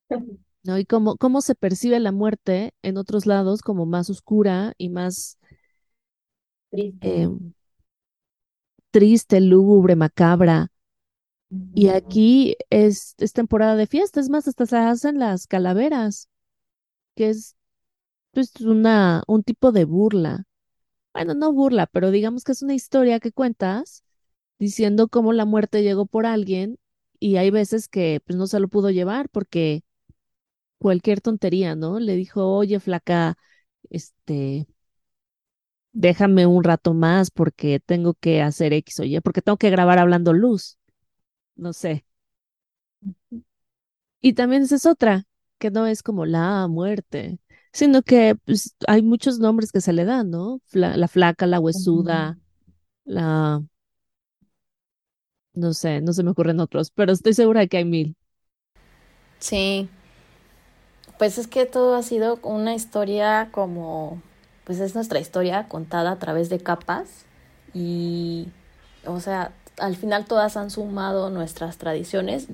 ¿no? 0.64 0.78
Y 0.78 0.86
cómo, 0.86 1.18
cómo 1.18 1.42
se 1.42 1.56
percibe 1.56 2.00
la 2.00 2.12
muerte 2.12 2.74
en 2.82 2.98
otros 2.98 3.26
lados 3.26 3.62
como 3.62 3.86
más 3.86 4.10
oscura 4.10 4.74
y 4.78 4.90
más 4.90 5.38
triste. 6.70 7.10
Em, 7.12 7.54
triste, 8.92 9.42
lúgubre, 9.42 9.96
macabra. 9.96 10.70
Y 11.74 11.90
aquí 11.90 12.56
es, 12.70 13.14
es 13.20 13.34
temporada 13.34 13.76
de 13.76 13.88
fiesta, 13.88 14.20
es 14.20 14.30
más, 14.30 14.48
hasta 14.48 14.66
se 14.66 14.78
hacen 14.78 15.20
las 15.20 15.46
calaveras, 15.48 16.28
que 17.16 17.30
es 17.30 17.56
pues, 18.32 18.54
una, 18.62 19.24
un 19.28 19.44
tipo 19.44 19.72
de 19.72 19.86
burla. 19.86 20.46
Bueno, 21.14 21.36
no 21.36 21.54
burla, 21.54 21.88
pero 21.88 22.12
digamos 22.12 22.44
que 22.44 22.54
es 22.54 22.64
una 22.64 22.76
historia 22.76 23.20
que 23.20 23.32
cuentas 23.34 24.04
diciendo 24.60 25.10
cómo 25.10 25.34
la 25.34 25.46
muerte 25.46 25.84
llegó 25.84 26.06
por 26.08 26.26
alguien 26.26 26.80
y 27.20 27.38
hay 27.38 27.52
veces 27.52 27.88
que 27.90 28.22
pues 28.26 28.38
no 28.38 28.48
se 28.48 28.60
lo 28.60 28.70
pudo 28.70 28.92
llevar 28.92 29.30
porque 29.30 29.84
cualquier 30.80 31.22
tontería, 31.22 31.76
¿no? 31.76 32.00
Le 32.00 32.16
dijo, 32.16 32.46
oye, 32.56 32.80
flaca, 32.80 33.38
este, 33.90 34.68
déjame 35.94 36.46
un 36.46 36.64
rato 36.64 36.94
más 36.94 37.32
porque 37.32 37.80
tengo 37.80 38.14
que 38.14 38.42
hacer 38.42 38.74
X 38.74 39.00
o 39.00 39.04
Y, 39.04 39.20
porque 39.22 39.42
tengo 39.42 39.58
que 39.58 39.70
grabar 39.70 40.00
hablando 40.00 40.34
luz. 40.34 40.78
No 41.56 41.74
sé. 41.74 42.06
Y 44.22 44.34
también 44.34 44.64
esa 44.64 44.76
es 44.76 44.86
otra, 44.86 45.26
que 45.60 45.72
no 45.72 45.88
es 45.88 46.04
como 46.04 46.26
la 46.26 46.68
muerte, 46.68 47.40
sino 47.72 48.02
que 48.02 48.36
pues, 48.46 48.76
hay 48.88 49.02
muchos 49.02 49.40
nombres 49.40 49.72
que 49.72 49.82
se 49.82 49.94
le 49.94 50.06
dan, 50.06 50.30
¿no? 50.32 50.62
la 50.72 51.08
flaca, 51.08 51.46
la 51.48 51.60
huesuda, 51.60 52.38
la... 53.06 53.64
No 55.54 55.74
sé, 55.74 56.02
no 56.02 56.14
se 56.14 56.24
me 56.24 56.32
ocurren 56.32 56.60
otros, 56.60 56.92
pero 56.92 57.12
estoy 57.12 57.34
segura 57.34 57.62
de 57.62 57.68
que 57.68 57.78
hay 57.78 57.86
mil. 57.86 58.16
Sí. 59.40 59.90
Pues 61.18 61.38
es 61.38 61.48
que 61.48 61.66
todo 61.66 61.96
ha 61.96 62.04
sido 62.04 62.40
una 62.44 62.76
historia 62.76 63.50
como, 63.52 64.22
pues 64.68 64.82
es 64.82 64.96
nuestra 64.96 65.22
historia 65.22 65.70
contada 65.70 66.12
a 66.12 66.20
través 66.20 66.50
de 66.50 66.60
capas 66.60 67.08
y, 67.74 68.50
o 69.06 69.22
sea, 69.22 69.54
al 69.78 69.96
final 69.96 70.26
todas 70.26 70.58
han 70.58 70.72
sumado 70.72 71.30
nuestras 71.30 71.78
tradiciones. 71.78 72.48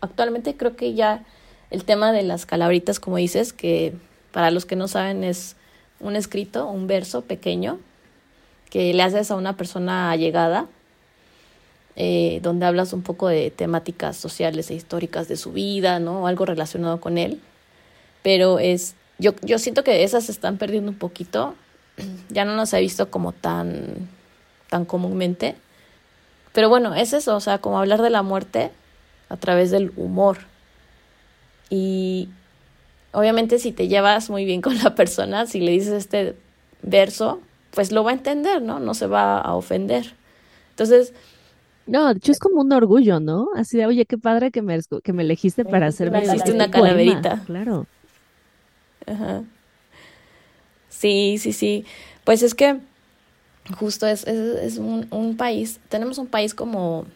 Actualmente 0.00 0.56
creo 0.56 0.74
que 0.74 0.94
ya 0.94 1.24
el 1.70 1.84
tema 1.84 2.10
de 2.10 2.24
las 2.24 2.44
calabritas, 2.44 2.98
como 2.98 3.18
dices, 3.18 3.52
que 3.52 3.94
para 4.32 4.50
los 4.50 4.66
que 4.66 4.74
no 4.74 4.88
saben 4.88 5.22
es 5.22 5.54
un 6.00 6.16
escrito, 6.16 6.66
un 6.66 6.88
verso 6.88 7.22
pequeño 7.22 7.78
que 8.68 8.92
le 8.92 9.04
haces 9.04 9.30
a 9.30 9.36
una 9.36 9.56
persona 9.56 10.10
allegada, 10.10 10.66
eh, 11.94 12.40
donde 12.42 12.66
hablas 12.66 12.92
un 12.92 13.02
poco 13.02 13.28
de 13.28 13.52
temáticas 13.52 14.16
sociales 14.16 14.72
e 14.72 14.74
históricas 14.74 15.28
de 15.28 15.36
su 15.36 15.52
vida, 15.52 16.00
¿no? 16.00 16.24
O 16.24 16.26
algo 16.26 16.46
relacionado 16.46 17.00
con 17.00 17.16
él. 17.16 17.40
Pero 18.24 18.58
es, 18.58 18.96
yo, 19.20 19.32
yo 19.42 19.58
siento 19.58 19.84
que 19.84 20.02
esas 20.02 20.24
se 20.24 20.32
están 20.32 20.56
perdiendo 20.56 20.90
un 20.90 20.98
poquito. 20.98 21.54
Ya 22.30 22.44
no 22.44 22.56
las 22.56 22.72
he 22.72 22.80
visto 22.80 23.10
como 23.10 23.32
tan, 23.32 24.08
tan 24.68 24.84
comúnmente. 24.84 25.56
Pero 26.52 26.68
bueno, 26.68 26.94
es 26.94 27.12
eso, 27.12 27.36
o 27.36 27.40
sea, 27.40 27.58
como 27.58 27.78
hablar 27.78 28.02
de 28.02 28.10
la 28.10 28.22
muerte 28.22 28.70
a 29.28 29.36
través 29.36 29.70
del 29.70 29.92
humor. 29.96 30.38
Y 31.68 32.28
obviamente 33.12 33.58
si 33.58 33.72
te 33.72 33.88
llevas 33.88 34.30
muy 34.30 34.44
bien 34.44 34.60
con 34.62 34.78
la 34.78 34.94
persona, 34.94 35.46
si 35.46 35.60
le 35.60 35.72
dices 35.72 35.92
este 35.92 36.36
verso, 36.82 37.40
pues 37.72 37.92
lo 37.92 38.02
va 38.02 38.10
a 38.10 38.14
entender, 38.14 38.62
¿no? 38.62 38.80
No 38.80 38.94
se 38.94 39.06
va 39.06 39.38
a 39.38 39.54
ofender. 39.54 40.14
Entonces... 40.70 41.12
No, 41.86 42.08
de 42.08 42.18
hecho 42.18 42.32
es 42.32 42.38
como 42.38 42.60
un 42.60 42.72
orgullo, 42.72 43.20
¿no? 43.20 43.48
Así 43.56 43.76
de, 43.76 43.86
oye, 43.86 44.06
qué 44.06 44.16
padre 44.16 44.50
que 44.50 44.62
me, 44.62 44.78
que 45.02 45.12
me 45.12 45.22
elegiste 45.22 45.64
para 45.64 45.88
hacerme 45.88 46.22
hiciste 46.24 46.52
una 46.52 46.70
calaverita. 46.70 47.42
Claro. 47.46 47.86
Ajá. 49.10 49.42
Sí, 50.88 51.38
sí, 51.38 51.52
sí. 51.52 51.84
Pues 52.24 52.42
es 52.42 52.54
que 52.54 52.78
justo 53.78 54.06
es, 54.06 54.26
es, 54.26 54.38
es 54.62 54.78
un, 54.78 55.06
un 55.10 55.36
país, 55.36 55.80
tenemos 55.88 56.18
un 56.18 56.26
país 56.26 56.54
como 56.54 57.06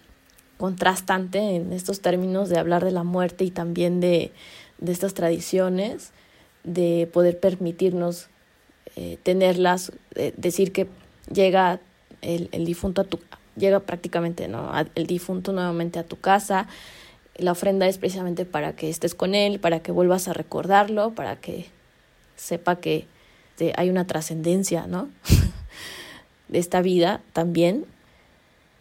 contrastante 0.56 1.38
en 1.38 1.72
estos 1.72 2.00
términos 2.00 2.48
de 2.48 2.58
hablar 2.58 2.84
de 2.84 2.92
la 2.92 3.02
muerte 3.02 3.44
y 3.44 3.50
también 3.50 4.00
de, 4.00 4.32
de 4.78 4.92
estas 4.92 5.14
tradiciones, 5.14 6.12
de 6.62 7.08
poder 7.12 7.38
permitirnos 7.38 8.28
eh, 8.96 9.18
tenerlas, 9.22 9.92
eh, 10.14 10.32
decir 10.36 10.72
que 10.72 10.86
llega 11.32 11.80
el, 12.22 12.48
el, 12.52 12.64
difunto 12.64 13.02
a 13.02 13.04
tu, 13.04 13.18
llega 13.56 13.80
prácticamente, 13.80 14.48
¿no? 14.48 14.70
el 14.94 15.06
difunto 15.06 15.52
nuevamente 15.52 15.98
a 15.98 16.04
tu 16.04 16.18
casa. 16.18 16.68
La 17.36 17.52
ofrenda 17.52 17.88
es 17.88 17.98
precisamente 17.98 18.44
para 18.44 18.76
que 18.76 18.88
estés 18.88 19.14
con 19.14 19.34
él, 19.34 19.58
para 19.58 19.80
que 19.80 19.90
vuelvas 19.90 20.28
a 20.28 20.32
recordarlo, 20.32 21.14
para 21.14 21.36
que 21.36 21.66
sepa 22.36 22.76
que 22.76 23.06
hay 23.76 23.90
una 23.90 24.06
trascendencia, 24.06 24.86
¿no? 24.86 25.08
de 26.48 26.58
esta 26.58 26.82
vida 26.82 27.20
también. 27.32 27.86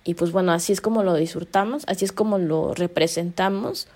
Y 0.04 0.16
pues 0.16 0.32
bueno, 0.32 0.52
así 0.52 0.74
es 0.74 0.82
como 0.82 1.04
lo 1.04 1.14
disfrutamos, 1.14 1.84
así 1.88 2.06
es 2.06 2.12
como 2.12 2.38
lo 2.38 2.74
representamos. 2.74 3.88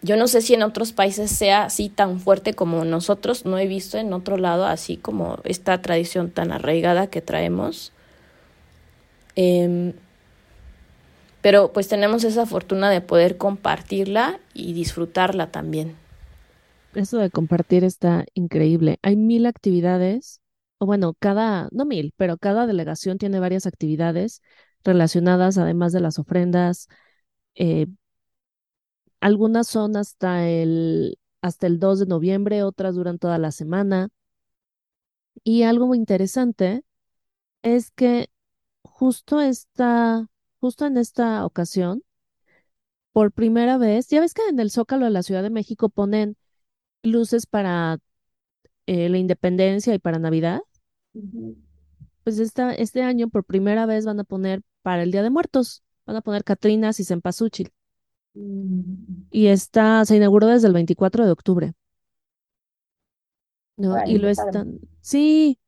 Yo 0.00 0.16
no 0.16 0.26
sé 0.26 0.40
si 0.40 0.54
en 0.54 0.62
otros 0.62 0.92
países 0.92 1.30
sea 1.30 1.64
así 1.64 1.88
tan 1.88 2.18
fuerte 2.18 2.54
como 2.54 2.84
nosotros, 2.84 3.44
no 3.44 3.58
he 3.58 3.66
visto 3.66 3.98
en 3.98 4.12
otro 4.12 4.36
lado 4.36 4.66
así 4.66 4.96
como 4.96 5.38
esta 5.44 5.80
tradición 5.82 6.30
tan 6.30 6.52
arraigada 6.52 7.06
que 7.06 7.20
traemos. 7.20 7.92
Eh, 9.36 9.94
pero 11.42 11.72
pues 11.72 11.88
tenemos 11.88 12.24
esa 12.24 12.46
fortuna 12.46 12.88
de 12.88 13.00
poder 13.00 13.36
compartirla 13.36 14.38
y 14.54 14.72
disfrutarla 14.72 15.48
también. 15.48 15.96
Eso 16.94 17.18
de 17.18 17.30
compartir 17.30 17.84
está 17.84 18.26
increíble. 18.34 18.98
Hay 19.02 19.16
mil 19.16 19.46
actividades, 19.46 20.40
o 20.78 20.86
bueno, 20.86 21.14
cada, 21.18 21.68
no 21.72 21.84
mil, 21.86 22.12
pero 22.16 22.36
cada 22.38 22.66
delegación 22.66 23.18
tiene 23.18 23.40
varias 23.40 23.66
actividades 23.66 24.42
relacionadas, 24.84 25.58
además 25.58 25.92
de 25.92 26.00
las 26.00 26.18
ofrendas, 26.18 26.88
eh, 27.54 27.86
algunas 29.20 29.68
son 29.68 29.96
hasta 29.96 30.48
el, 30.48 31.18
hasta 31.40 31.66
el 31.66 31.78
2 31.78 32.00
de 32.00 32.06
noviembre, 32.06 32.62
otras 32.62 32.94
duran 32.94 33.18
toda 33.18 33.38
la 33.38 33.52
semana. 33.52 34.08
Y 35.44 35.62
algo 35.62 35.86
muy 35.86 35.98
interesante 35.98 36.82
es 37.62 37.90
que 37.92 38.30
justo 38.82 39.40
esta, 39.40 40.28
justo 40.60 40.86
en 40.86 40.98
esta 40.98 41.46
ocasión, 41.46 42.02
por 43.12 43.32
primera 43.32 43.78
vez, 43.78 44.08
ya 44.08 44.20
ves 44.20 44.34
que 44.34 44.42
en 44.48 44.58
el 44.60 44.70
Zócalo 44.70 45.04
de 45.04 45.10
la 45.10 45.22
Ciudad 45.22 45.42
de 45.42 45.50
México 45.50 45.88
ponen 45.88 46.36
luces 47.02 47.46
para 47.46 47.98
eh, 48.86 49.08
la 49.08 49.18
independencia 49.18 49.94
y 49.94 49.98
para 49.98 50.18
Navidad. 50.18 50.60
Pues 52.24 52.38
esta, 52.38 52.72
este 52.72 53.02
año 53.02 53.28
por 53.28 53.44
primera 53.44 53.86
vez 53.86 54.04
van 54.04 54.20
a 54.20 54.24
poner 54.24 54.62
para 54.82 55.02
el 55.02 55.10
Día 55.10 55.22
de 55.22 55.30
Muertos, 55.30 55.82
van 56.06 56.16
a 56.16 56.22
poner 56.22 56.44
Catrinas 56.44 57.00
y 57.00 57.04
Cempasúchil. 57.04 57.72
Mm. 58.34 59.24
Y 59.30 59.46
está, 59.48 60.04
se 60.04 60.16
inauguró 60.16 60.46
desde 60.46 60.68
el 60.68 60.72
24 60.72 61.24
de 61.24 61.30
octubre. 61.32 61.72
¿No? 63.76 63.96
y 64.06 64.18
lo 64.18 64.28
están, 64.28 64.80
sí, 65.00 65.58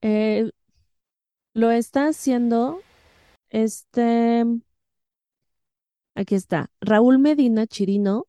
eh, 0.00 0.50
lo 1.54 1.70
está 1.70 2.06
haciendo 2.06 2.80
este, 3.50 4.44
aquí 6.14 6.34
está, 6.34 6.70
Raúl 6.80 7.18
Medina 7.18 7.66
Chirino, 7.66 8.26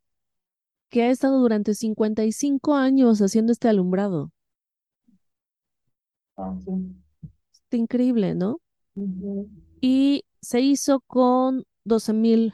que 0.89 1.03
ha 1.03 1.09
estado 1.09 1.39
durante 1.39 1.73
55 1.73 2.75
años 2.75 3.21
haciendo 3.21 3.51
este 3.51 3.69
alumbrado. 3.69 4.31
Ah, 6.37 6.55
Está 7.53 7.77
increíble, 7.77 8.33
¿no? 8.35 8.59
Y 9.81 10.23
se 10.41 10.61
hizo 10.61 11.01
con 11.01 11.63
12.000 11.83 12.53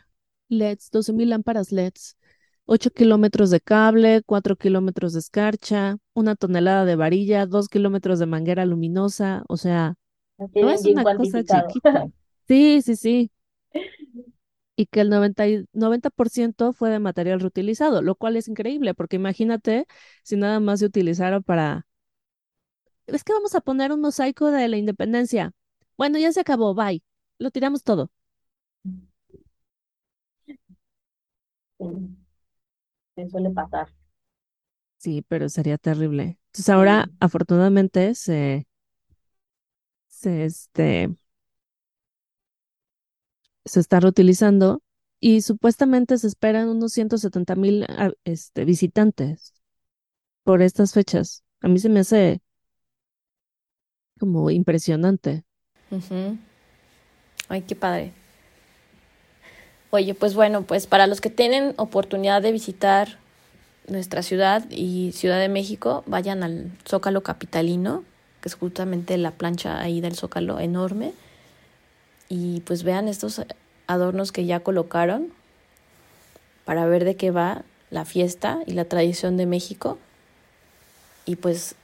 LEDs, 0.50 0.90
12.000 0.92 1.30
lámparas 1.30 1.72
LEDs, 1.72 2.18
8 2.66 2.92
kilómetros 2.92 3.50
de 3.50 3.62
cable, 3.62 4.22
4 4.26 4.56
kilómetros 4.56 5.14
de 5.14 5.20
escarcha, 5.20 5.98
una 6.14 6.36
tonelada 6.36 6.86
de 6.86 6.96
varilla, 6.96 7.46
2 7.46 7.70
kilómetros 7.70 8.20
de 8.20 8.26
manguera 8.26 8.66
luminosa, 8.66 9.44
o 9.48 9.58
sea, 9.58 9.96
no 10.38 10.70
es 10.70 10.86
una 10.86 11.04
cosa 11.16 11.44
chiquita. 11.44 12.08
Sí, 12.48 12.82
sí, 12.82 12.96
sí. 12.96 13.32
Y 14.78 14.88
que 14.88 15.02
el 15.02 15.10
90, 15.10 15.46
90% 15.74 16.74
fue 16.74 16.90
de 16.90 17.00
material 17.00 17.40
reutilizado, 17.40 18.02
lo 18.02 18.16
cual 18.16 18.36
es 18.38 18.48
increíble, 18.50 18.94
porque 18.94 19.16
imagínate 19.18 19.86
si 20.24 20.36
nada 20.38 20.60
más 20.60 20.80
se 20.80 20.86
utilizara 20.88 21.40
para... 21.42 21.88
Es 23.08 23.24
que 23.24 23.34
vamos 23.34 23.56
a 23.56 23.62
poner 23.62 23.92
un 23.92 24.02
mosaico 24.02 24.52
de 24.52 24.68
la 24.68 24.78
independencia. 24.78 25.52
Bueno, 25.98 26.18
ya 26.20 26.32
se 26.32 26.42
acabó, 26.42 26.74
bye. 26.76 27.04
Lo 27.40 27.52
tiramos 27.52 27.84
todo. 27.84 28.12
Sí, 31.80 33.30
suele 33.30 33.50
pasar. 33.52 33.90
Sí, 34.98 35.22
pero 35.28 35.50
sería 35.50 35.78
terrible. 35.78 36.40
Entonces 36.48 36.70
ahora, 36.70 37.10
afortunadamente, 37.20 38.16
se, 38.16 38.68
se, 40.08 40.46
este, 40.46 41.16
se 43.66 43.80
está 43.80 44.00
reutilizando 44.00 44.82
y 45.20 45.42
supuestamente 45.42 46.18
se 46.18 46.28
esperan 46.28 46.70
unos 46.70 46.94
170 46.94 47.56
mil 47.56 47.86
ah, 47.90 48.12
este, 48.24 48.66
visitantes 48.66 49.54
por 50.44 50.62
estas 50.62 50.94
fechas. 50.94 51.44
A 51.62 51.68
mí 51.68 51.80
se 51.80 51.90
me 51.90 52.02
hace 52.02 52.42
como 54.20 54.50
impresionante. 54.52 55.44
Ay, 57.50 57.62
qué 57.62 57.76
padre. 57.76 58.14
Oye, 59.92 60.14
pues 60.14 60.36
bueno, 60.36 60.64
pues 60.64 60.88
para 60.88 61.08
los 61.08 61.22
que 61.22 61.30
tienen 61.30 61.74
oportunidad 61.78 62.42
de 62.42 62.52
visitar 62.52 63.18
nuestra 63.88 64.24
ciudad 64.24 64.66
y 64.70 65.12
Ciudad 65.14 65.40
de 65.40 65.50
México, 65.50 66.04
vayan 66.08 66.44
al 66.44 66.72
Zócalo 66.88 67.22
Capitalino, 67.22 68.04
que 68.42 68.50
es 68.50 68.56
justamente 68.56 69.18
la 69.18 69.32
plancha 69.32 69.80
ahí 69.80 70.02
del 70.02 70.16
Zócalo 70.16 70.60
enorme, 70.60 71.14
y 72.30 72.62
pues 72.62 72.84
vean 72.84 73.08
estos 73.08 73.42
adornos 73.88 74.32
que 74.32 74.46
ya 74.46 74.62
colocaron 74.62 75.32
para 76.66 76.86
ver 76.86 77.06
de 77.06 77.16
qué 77.16 77.32
va 77.32 77.64
la 77.92 78.06
fiesta 78.06 78.60
y 78.66 78.74
la 78.74 78.86
tradición 78.86 79.38
de 79.38 79.46
México. 79.46 79.98
Y 81.26 81.36
pues 81.36 81.76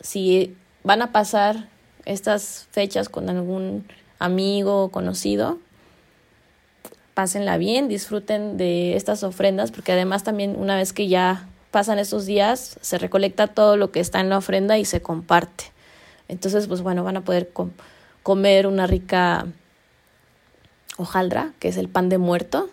si 0.00 0.56
van 0.84 1.02
a 1.02 1.12
pasar 1.12 1.68
estas 2.04 2.66
fechas 2.70 3.08
con 3.08 3.28
algún 3.28 3.86
amigo 4.18 4.84
o 4.84 4.88
conocido, 4.90 5.58
pásenla 7.14 7.58
bien, 7.58 7.88
disfruten 7.88 8.56
de 8.56 8.96
estas 8.96 9.24
ofrendas, 9.24 9.72
porque 9.72 9.92
además 9.92 10.22
también 10.22 10.54
una 10.56 10.76
vez 10.76 10.92
que 10.92 11.08
ya 11.08 11.48
pasan 11.70 11.98
estos 11.98 12.26
días, 12.26 12.78
se 12.80 12.98
recolecta 12.98 13.48
todo 13.48 13.76
lo 13.76 13.90
que 13.90 14.00
está 14.00 14.20
en 14.20 14.30
la 14.30 14.38
ofrenda 14.38 14.78
y 14.78 14.84
se 14.84 15.02
comparte. 15.02 15.64
Entonces, 16.28 16.66
pues 16.66 16.82
bueno, 16.82 17.04
van 17.04 17.16
a 17.16 17.24
poder 17.24 17.50
comer 18.22 18.66
una 18.66 18.86
rica 18.86 19.46
hojaldra, 20.98 21.54
que 21.58 21.68
es 21.68 21.78
el 21.78 21.88
pan 21.88 22.10
de 22.10 22.18
muerto, 22.18 22.68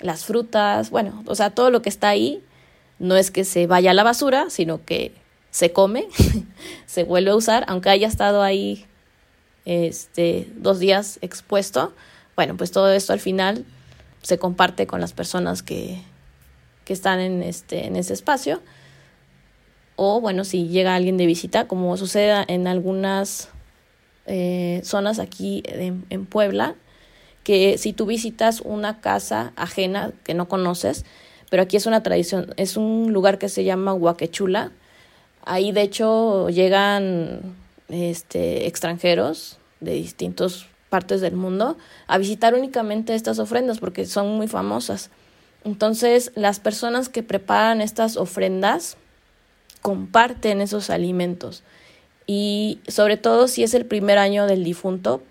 las 0.00 0.24
frutas, 0.24 0.90
bueno, 0.90 1.22
o 1.26 1.34
sea, 1.34 1.50
todo 1.50 1.70
lo 1.70 1.80
que 1.80 1.88
está 1.88 2.08
ahí 2.08 2.42
no 2.98 3.16
es 3.16 3.30
que 3.30 3.44
se 3.44 3.66
vaya 3.66 3.92
a 3.92 3.94
la 3.94 4.02
basura, 4.02 4.50
sino 4.50 4.84
que 4.84 5.12
se 5.50 5.72
come, 5.72 6.08
se 6.86 7.04
vuelve 7.04 7.30
a 7.30 7.36
usar, 7.36 7.64
aunque 7.68 7.88
haya 7.88 8.08
estado 8.08 8.42
ahí 8.42 8.84
este, 9.64 10.48
dos 10.56 10.78
días 10.78 11.18
expuesto, 11.22 11.94
bueno, 12.36 12.56
pues 12.56 12.72
todo 12.72 12.92
esto 12.92 13.12
al 13.12 13.20
final 13.20 13.64
se 14.22 14.38
comparte 14.38 14.86
con 14.86 15.00
las 15.00 15.12
personas 15.12 15.62
que, 15.62 16.02
que 16.84 16.92
están 16.92 17.20
en, 17.20 17.42
este, 17.42 17.86
en 17.86 17.96
ese 17.96 18.12
espacio. 18.12 18.60
O 19.96 20.20
bueno, 20.20 20.42
si 20.44 20.66
llega 20.66 20.94
alguien 20.94 21.16
de 21.16 21.26
visita, 21.26 21.68
como 21.68 21.96
sucede 21.96 22.44
en 22.48 22.66
algunas 22.66 23.50
eh, 24.26 24.80
zonas 24.82 25.20
aquí 25.20 25.62
en, 25.66 26.04
en 26.10 26.26
Puebla, 26.26 26.74
que 27.44 27.78
si 27.78 27.92
tú 27.92 28.06
visitas 28.06 28.60
una 28.62 29.00
casa 29.00 29.52
ajena 29.54 30.12
que 30.24 30.34
no 30.34 30.48
conoces, 30.48 31.04
pero 31.50 31.62
aquí 31.62 31.76
es 31.76 31.86
una 31.86 32.02
tradición, 32.02 32.52
es 32.56 32.76
un 32.76 33.12
lugar 33.12 33.38
que 33.38 33.48
se 33.48 33.64
llama 33.64 33.94
Huaquechula. 33.94 34.72
Ahí 35.44 35.70
de 35.70 35.82
hecho 35.82 36.48
llegan 36.48 37.54
este, 37.88 38.66
extranjeros 38.66 39.58
de 39.80 39.92
distintos 39.92 40.66
partes 40.88 41.20
del 41.20 41.34
mundo 41.34 41.76
a 42.06 42.18
visitar 42.18 42.54
únicamente 42.54 43.14
estas 43.14 43.38
ofrendas 43.38 43.78
porque 43.78 44.06
son 44.06 44.36
muy 44.36 44.48
famosas. 44.48 45.10
Entonces, 45.64 46.32
las 46.34 46.60
personas 46.60 47.08
que 47.08 47.22
preparan 47.22 47.80
estas 47.80 48.16
ofrendas 48.16 48.96
comparten 49.82 50.60
esos 50.60 50.88
alimentos 50.88 51.62
y 52.26 52.80
sobre 52.88 53.16
todo 53.16 53.48
si 53.48 53.62
es 53.62 53.74
el 53.74 53.84
primer 53.84 54.18
año 54.18 54.46
del 54.46 54.64
difunto, 54.64 55.22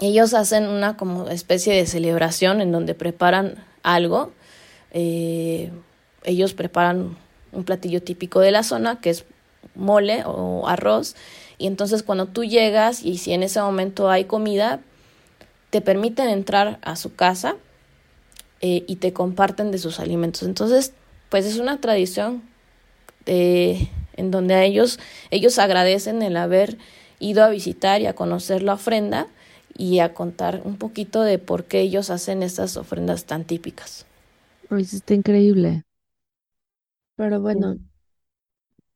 ellos 0.00 0.34
hacen 0.34 0.66
una 0.66 0.96
como 0.96 1.28
especie 1.28 1.74
de 1.74 1.86
celebración 1.86 2.60
en 2.60 2.72
donde 2.72 2.94
preparan 2.94 3.62
algo. 3.82 4.32
Eh, 4.92 5.70
ellos 6.24 6.54
preparan 6.54 7.16
un 7.52 7.64
platillo 7.64 8.02
típico 8.02 8.40
de 8.40 8.50
la 8.50 8.62
zona 8.62 9.00
que 9.00 9.10
es 9.10 9.24
mole 9.74 10.22
o 10.24 10.66
arroz 10.66 11.14
y 11.58 11.66
entonces 11.66 12.02
cuando 12.02 12.26
tú 12.26 12.44
llegas 12.44 13.04
y 13.04 13.18
si 13.18 13.32
en 13.32 13.42
ese 13.42 13.60
momento 13.60 14.08
hay 14.08 14.24
comida, 14.24 14.80
te 15.68 15.80
permiten 15.80 16.28
entrar 16.28 16.78
a 16.82 16.96
su 16.96 17.14
casa 17.14 17.56
eh, 18.62 18.84
y 18.86 18.96
te 18.96 19.12
comparten 19.12 19.70
de 19.70 19.78
sus 19.78 20.00
alimentos. 20.00 20.42
Entonces, 20.42 20.94
pues 21.28 21.44
es 21.44 21.58
una 21.58 21.80
tradición 21.80 22.42
en 23.26 24.30
donde 24.30 24.64
ellos, 24.64 24.98
ellos 25.30 25.58
agradecen 25.58 26.22
el 26.22 26.36
haber 26.36 26.78
ido 27.20 27.44
a 27.44 27.50
visitar 27.50 28.00
y 28.00 28.06
a 28.06 28.14
conocer 28.14 28.62
la 28.62 28.72
ofrenda 28.72 29.28
y 29.80 30.00
a 30.00 30.12
contar 30.12 30.60
un 30.66 30.76
poquito 30.76 31.22
de 31.22 31.38
por 31.38 31.64
qué 31.64 31.80
ellos 31.80 32.10
hacen 32.10 32.42
estas 32.42 32.76
ofrendas 32.76 33.24
tan 33.24 33.44
típicas. 33.44 34.04
Pues 34.68 34.92
está 34.92 35.14
increíble. 35.14 35.84
Pero 37.16 37.40
bueno, 37.40 37.78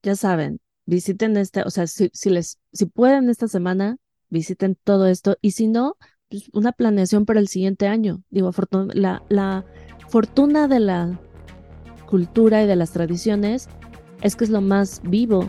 ya 0.03 0.14
saben, 0.14 0.61
visiten 0.85 1.38
este, 1.38 1.62
o 1.62 1.70
sea, 1.70 1.87
si, 1.87 2.11
si 2.12 2.29
les, 2.29 2.59
si 2.75 2.85
pueden 2.85 3.31
esta 3.31 3.49
semana, 3.49 3.97
visiten 4.29 4.77
todo 4.85 5.07
esto 5.07 5.38
y 5.40 5.53
si 5.53 5.68
no, 5.68 5.97
pues 6.29 6.51
una 6.53 6.73
planeación 6.73 7.25
para 7.25 7.40
el 7.40 7.49
siguiente 7.49 7.88
año. 7.88 8.23
Digo, 8.29 8.51
la, 8.92 9.23
la 9.31 9.64
fortuna 10.11 10.68
de 10.68 10.81
la 10.81 11.18
cultura 12.07 12.62
y 12.62 12.66
de 12.66 12.77
las 12.77 12.90
tradiciones 12.90 13.68
es 14.20 14.37
que 14.37 14.44
es 14.44 14.51
lo 14.51 14.61
más 14.61 15.01
vivo 15.03 15.49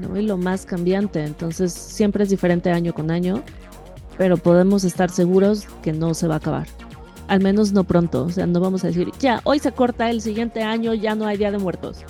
¿no? 0.00 0.16
y 0.16 0.24
lo 0.24 0.36
más 0.36 0.66
cambiante. 0.66 1.24
Entonces 1.24 1.72
siempre 1.72 2.22
es 2.22 2.30
diferente 2.30 2.70
año 2.70 2.94
con 2.94 3.10
año, 3.10 3.42
pero 4.18 4.36
podemos 4.36 4.84
estar 4.84 5.10
seguros 5.10 5.66
que 5.82 5.94
no 5.94 6.12
se 6.12 6.26
va 6.26 6.34
a 6.34 6.38
acabar. 6.38 6.66
Al 7.28 7.40
menos 7.40 7.72
no 7.72 7.84
pronto. 7.84 8.24
O 8.24 8.30
sea, 8.30 8.46
no 8.46 8.60
vamos 8.60 8.84
a 8.84 8.88
decir, 8.88 9.10
ya, 9.18 9.40
hoy 9.44 9.58
se 9.58 9.72
corta 9.72 10.10
el 10.10 10.20
siguiente 10.20 10.62
año, 10.62 10.92
ya 10.92 11.14
no 11.14 11.26
hay 11.26 11.38
Día 11.38 11.50
de 11.50 11.58
Muertos 11.58 12.04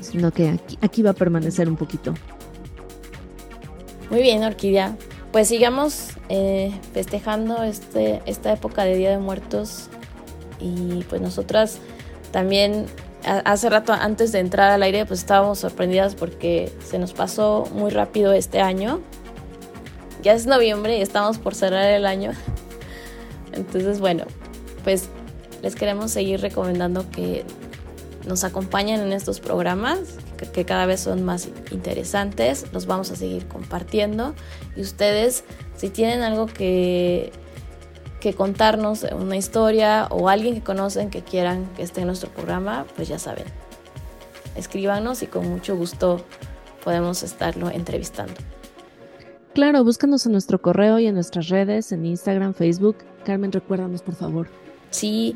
sino 0.00 0.32
que 0.32 0.48
aquí, 0.48 0.78
aquí 0.80 1.02
va 1.02 1.10
a 1.10 1.14
permanecer 1.14 1.68
un 1.68 1.76
poquito. 1.76 2.14
Muy 4.10 4.22
bien, 4.22 4.44
Orquídea. 4.44 4.96
Pues 5.32 5.48
sigamos 5.48 6.10
eh, 6.28 6.72
festejando 6.92 7.62
este, 7.62 8.22
esta 8.26 8.52
época 8.52 8.84
de 8.84 8.96
Día 8.96 9.10
de 9.10 9.18
Muertos 9.18 9.88
y 10.60 11.04
pues 11.08 11.20
nosotras 11.20 11.78
también 12.32 12.86
hace 13.24 13.68
rato 13.68 13.92
antes 13.92 14.32
de 14.32 14.38
entrar 14.38 14.70
al 14.70 14.82
aire 14.82 15.04
pues 15.04 15.20
estábamos 15.20 15.58
sorprendidas 15.58 16.14
porque 16.14 16.72
se 16.84 16.98
nos 16.98 17.12
pasó 17.12 17.68
muy 17.74 17.90
rápido 17.90 18.32
este 18.32 18.60
año. 18.60 19.00
Ya 20.26 20.32
es 20.32 20.44
noviembre 20.44 20.98
y 20.98 21.02
estamos 21.02 21.38
por 21.38 21.54
cerrar 21.54 21.88
el 21.92 22.04
año. 22.04 22.32
Entonces 23.52 24.00
bueno, 24.00 24.24
pues 24.82 25.08
les 25.62 25.76
queremos 25.76 26.10
seguir 26.10 26.40
recomendando 26.40 27.08
que 27.12 27.44
nos 28.26 28.42
acompañan 28.42 28.98
en 29.02 29.12
estos 29.12 29.38
programas 29.38 30.00
que, 30.52 30.64
cada 30.64 30.84
vez 30.84 30.98
son 30.98 31.22
más 31.22 31.48
interesantes. 31.70 32.66
Los 32.72 32.86
vamos 32.86 33.12
a 33.12 33.14
seguir 33.14 33.46
compartiendo. 33.46 34.34
Y 34.74 34.80
ustedes, 34.80 35.44
si 35.76 35.90
tienen 35.90 36.22
algo 36.22 36.46
que, 36.46 37.30
que 38.18 38.34
contarnos, 38.34 39.04
una 39.04 39.36
historia 39.36 40.08
o 40.10 40.28
alguien 40.28 40.56
que 40.56 40.62
conocen 40.62 41.08
que 41.08 41.22
quieran 41.22 41.66
que 41.76 41.84
esté 41.84 42.00
en 42.00 42.08
nuestro 42.08 42.30
programa, 42.30 42.84
pues 42.96 43.06
ya 43.06 43.20
saben. 43.20 43.44
Escríbanos 44.56 45.22
y 45.22 45.28
con 45.28 45.48
mucho 45.48 45.76
gusto 45.76 46.24
podemos 46.82 47.22
estarlo 47.22 47.70
entrevistando. 47.70 48.34
Claro, 49.56 49.82
búscanos 49.84 50.26
en 50.26 50.32
nuestro 50.32 50.60
correo 50.60 50.98
y 50.98 51.06
en 51.06 51.14
nuestras 51.14 51.48
redes, 51.48 51.90
en 51.90 52.04
Instagram, 52.04 52.52
Facebook. 52.52 52.96
Carmen, 53.24 53.50
recuérdanos, 53.50 54.02
por 54.02 54.14
favor. 54.14 54.48
Sí, 54.90 55.34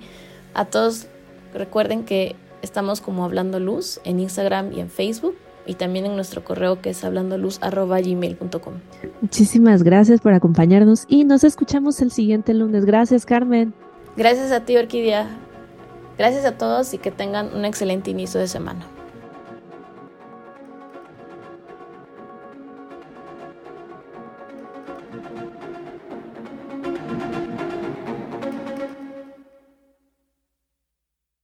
a 0.52 0.66
todos 0.66 1.06
recuerden 1.54 2.04
que 2.04 2.37
Estamos 2.61 3.00
como 3.00 3.24
Hablando 3.24 3.59
Luz 3.59 3.98
en 4.04 4.20
Instagram 4.20 4.74
y 4.74 4.80
en 4.80 4.90
Facebook 4.90 5.35
y 5.64 5.76
también 5.76 6.04
en 6.04 6.16
nuestro 6.16 6.44
correo 6.44 6.83
que 6.83 6.90
es 6.90 7.02
hablandoluz.gmail.com. 7.02 8.74
Muchísimas 9.22 9.83
gracias 9.83 10.20
por 10.20 10.35
acompañarnos 10.35 11.06
y 11.09 11.24
nos 11.24 11.42
escuchamos 11.42 12.02
el 12.02 12.11
siguiente 12.11 12.52
lunes. 12.52 12.85
Gracias, 12.85 13.24
Carmen. 13.24 13.72
Gracias 14.18 14.52
a 14.52 14.66
ti, 14.66 14.76
Orquídea. 14.76 15.26
Gracias 16.18 16.44
a 16.44 16.59
todos 16.59 16.92
y 16.92 16.98
que 16.98 17.11
tengan 17.11 17.54
un 17.54 17.64
excelente 17.64 18.11
inicio 18.11 18.38
de 18.38 18.48
semana. 18.48 18.85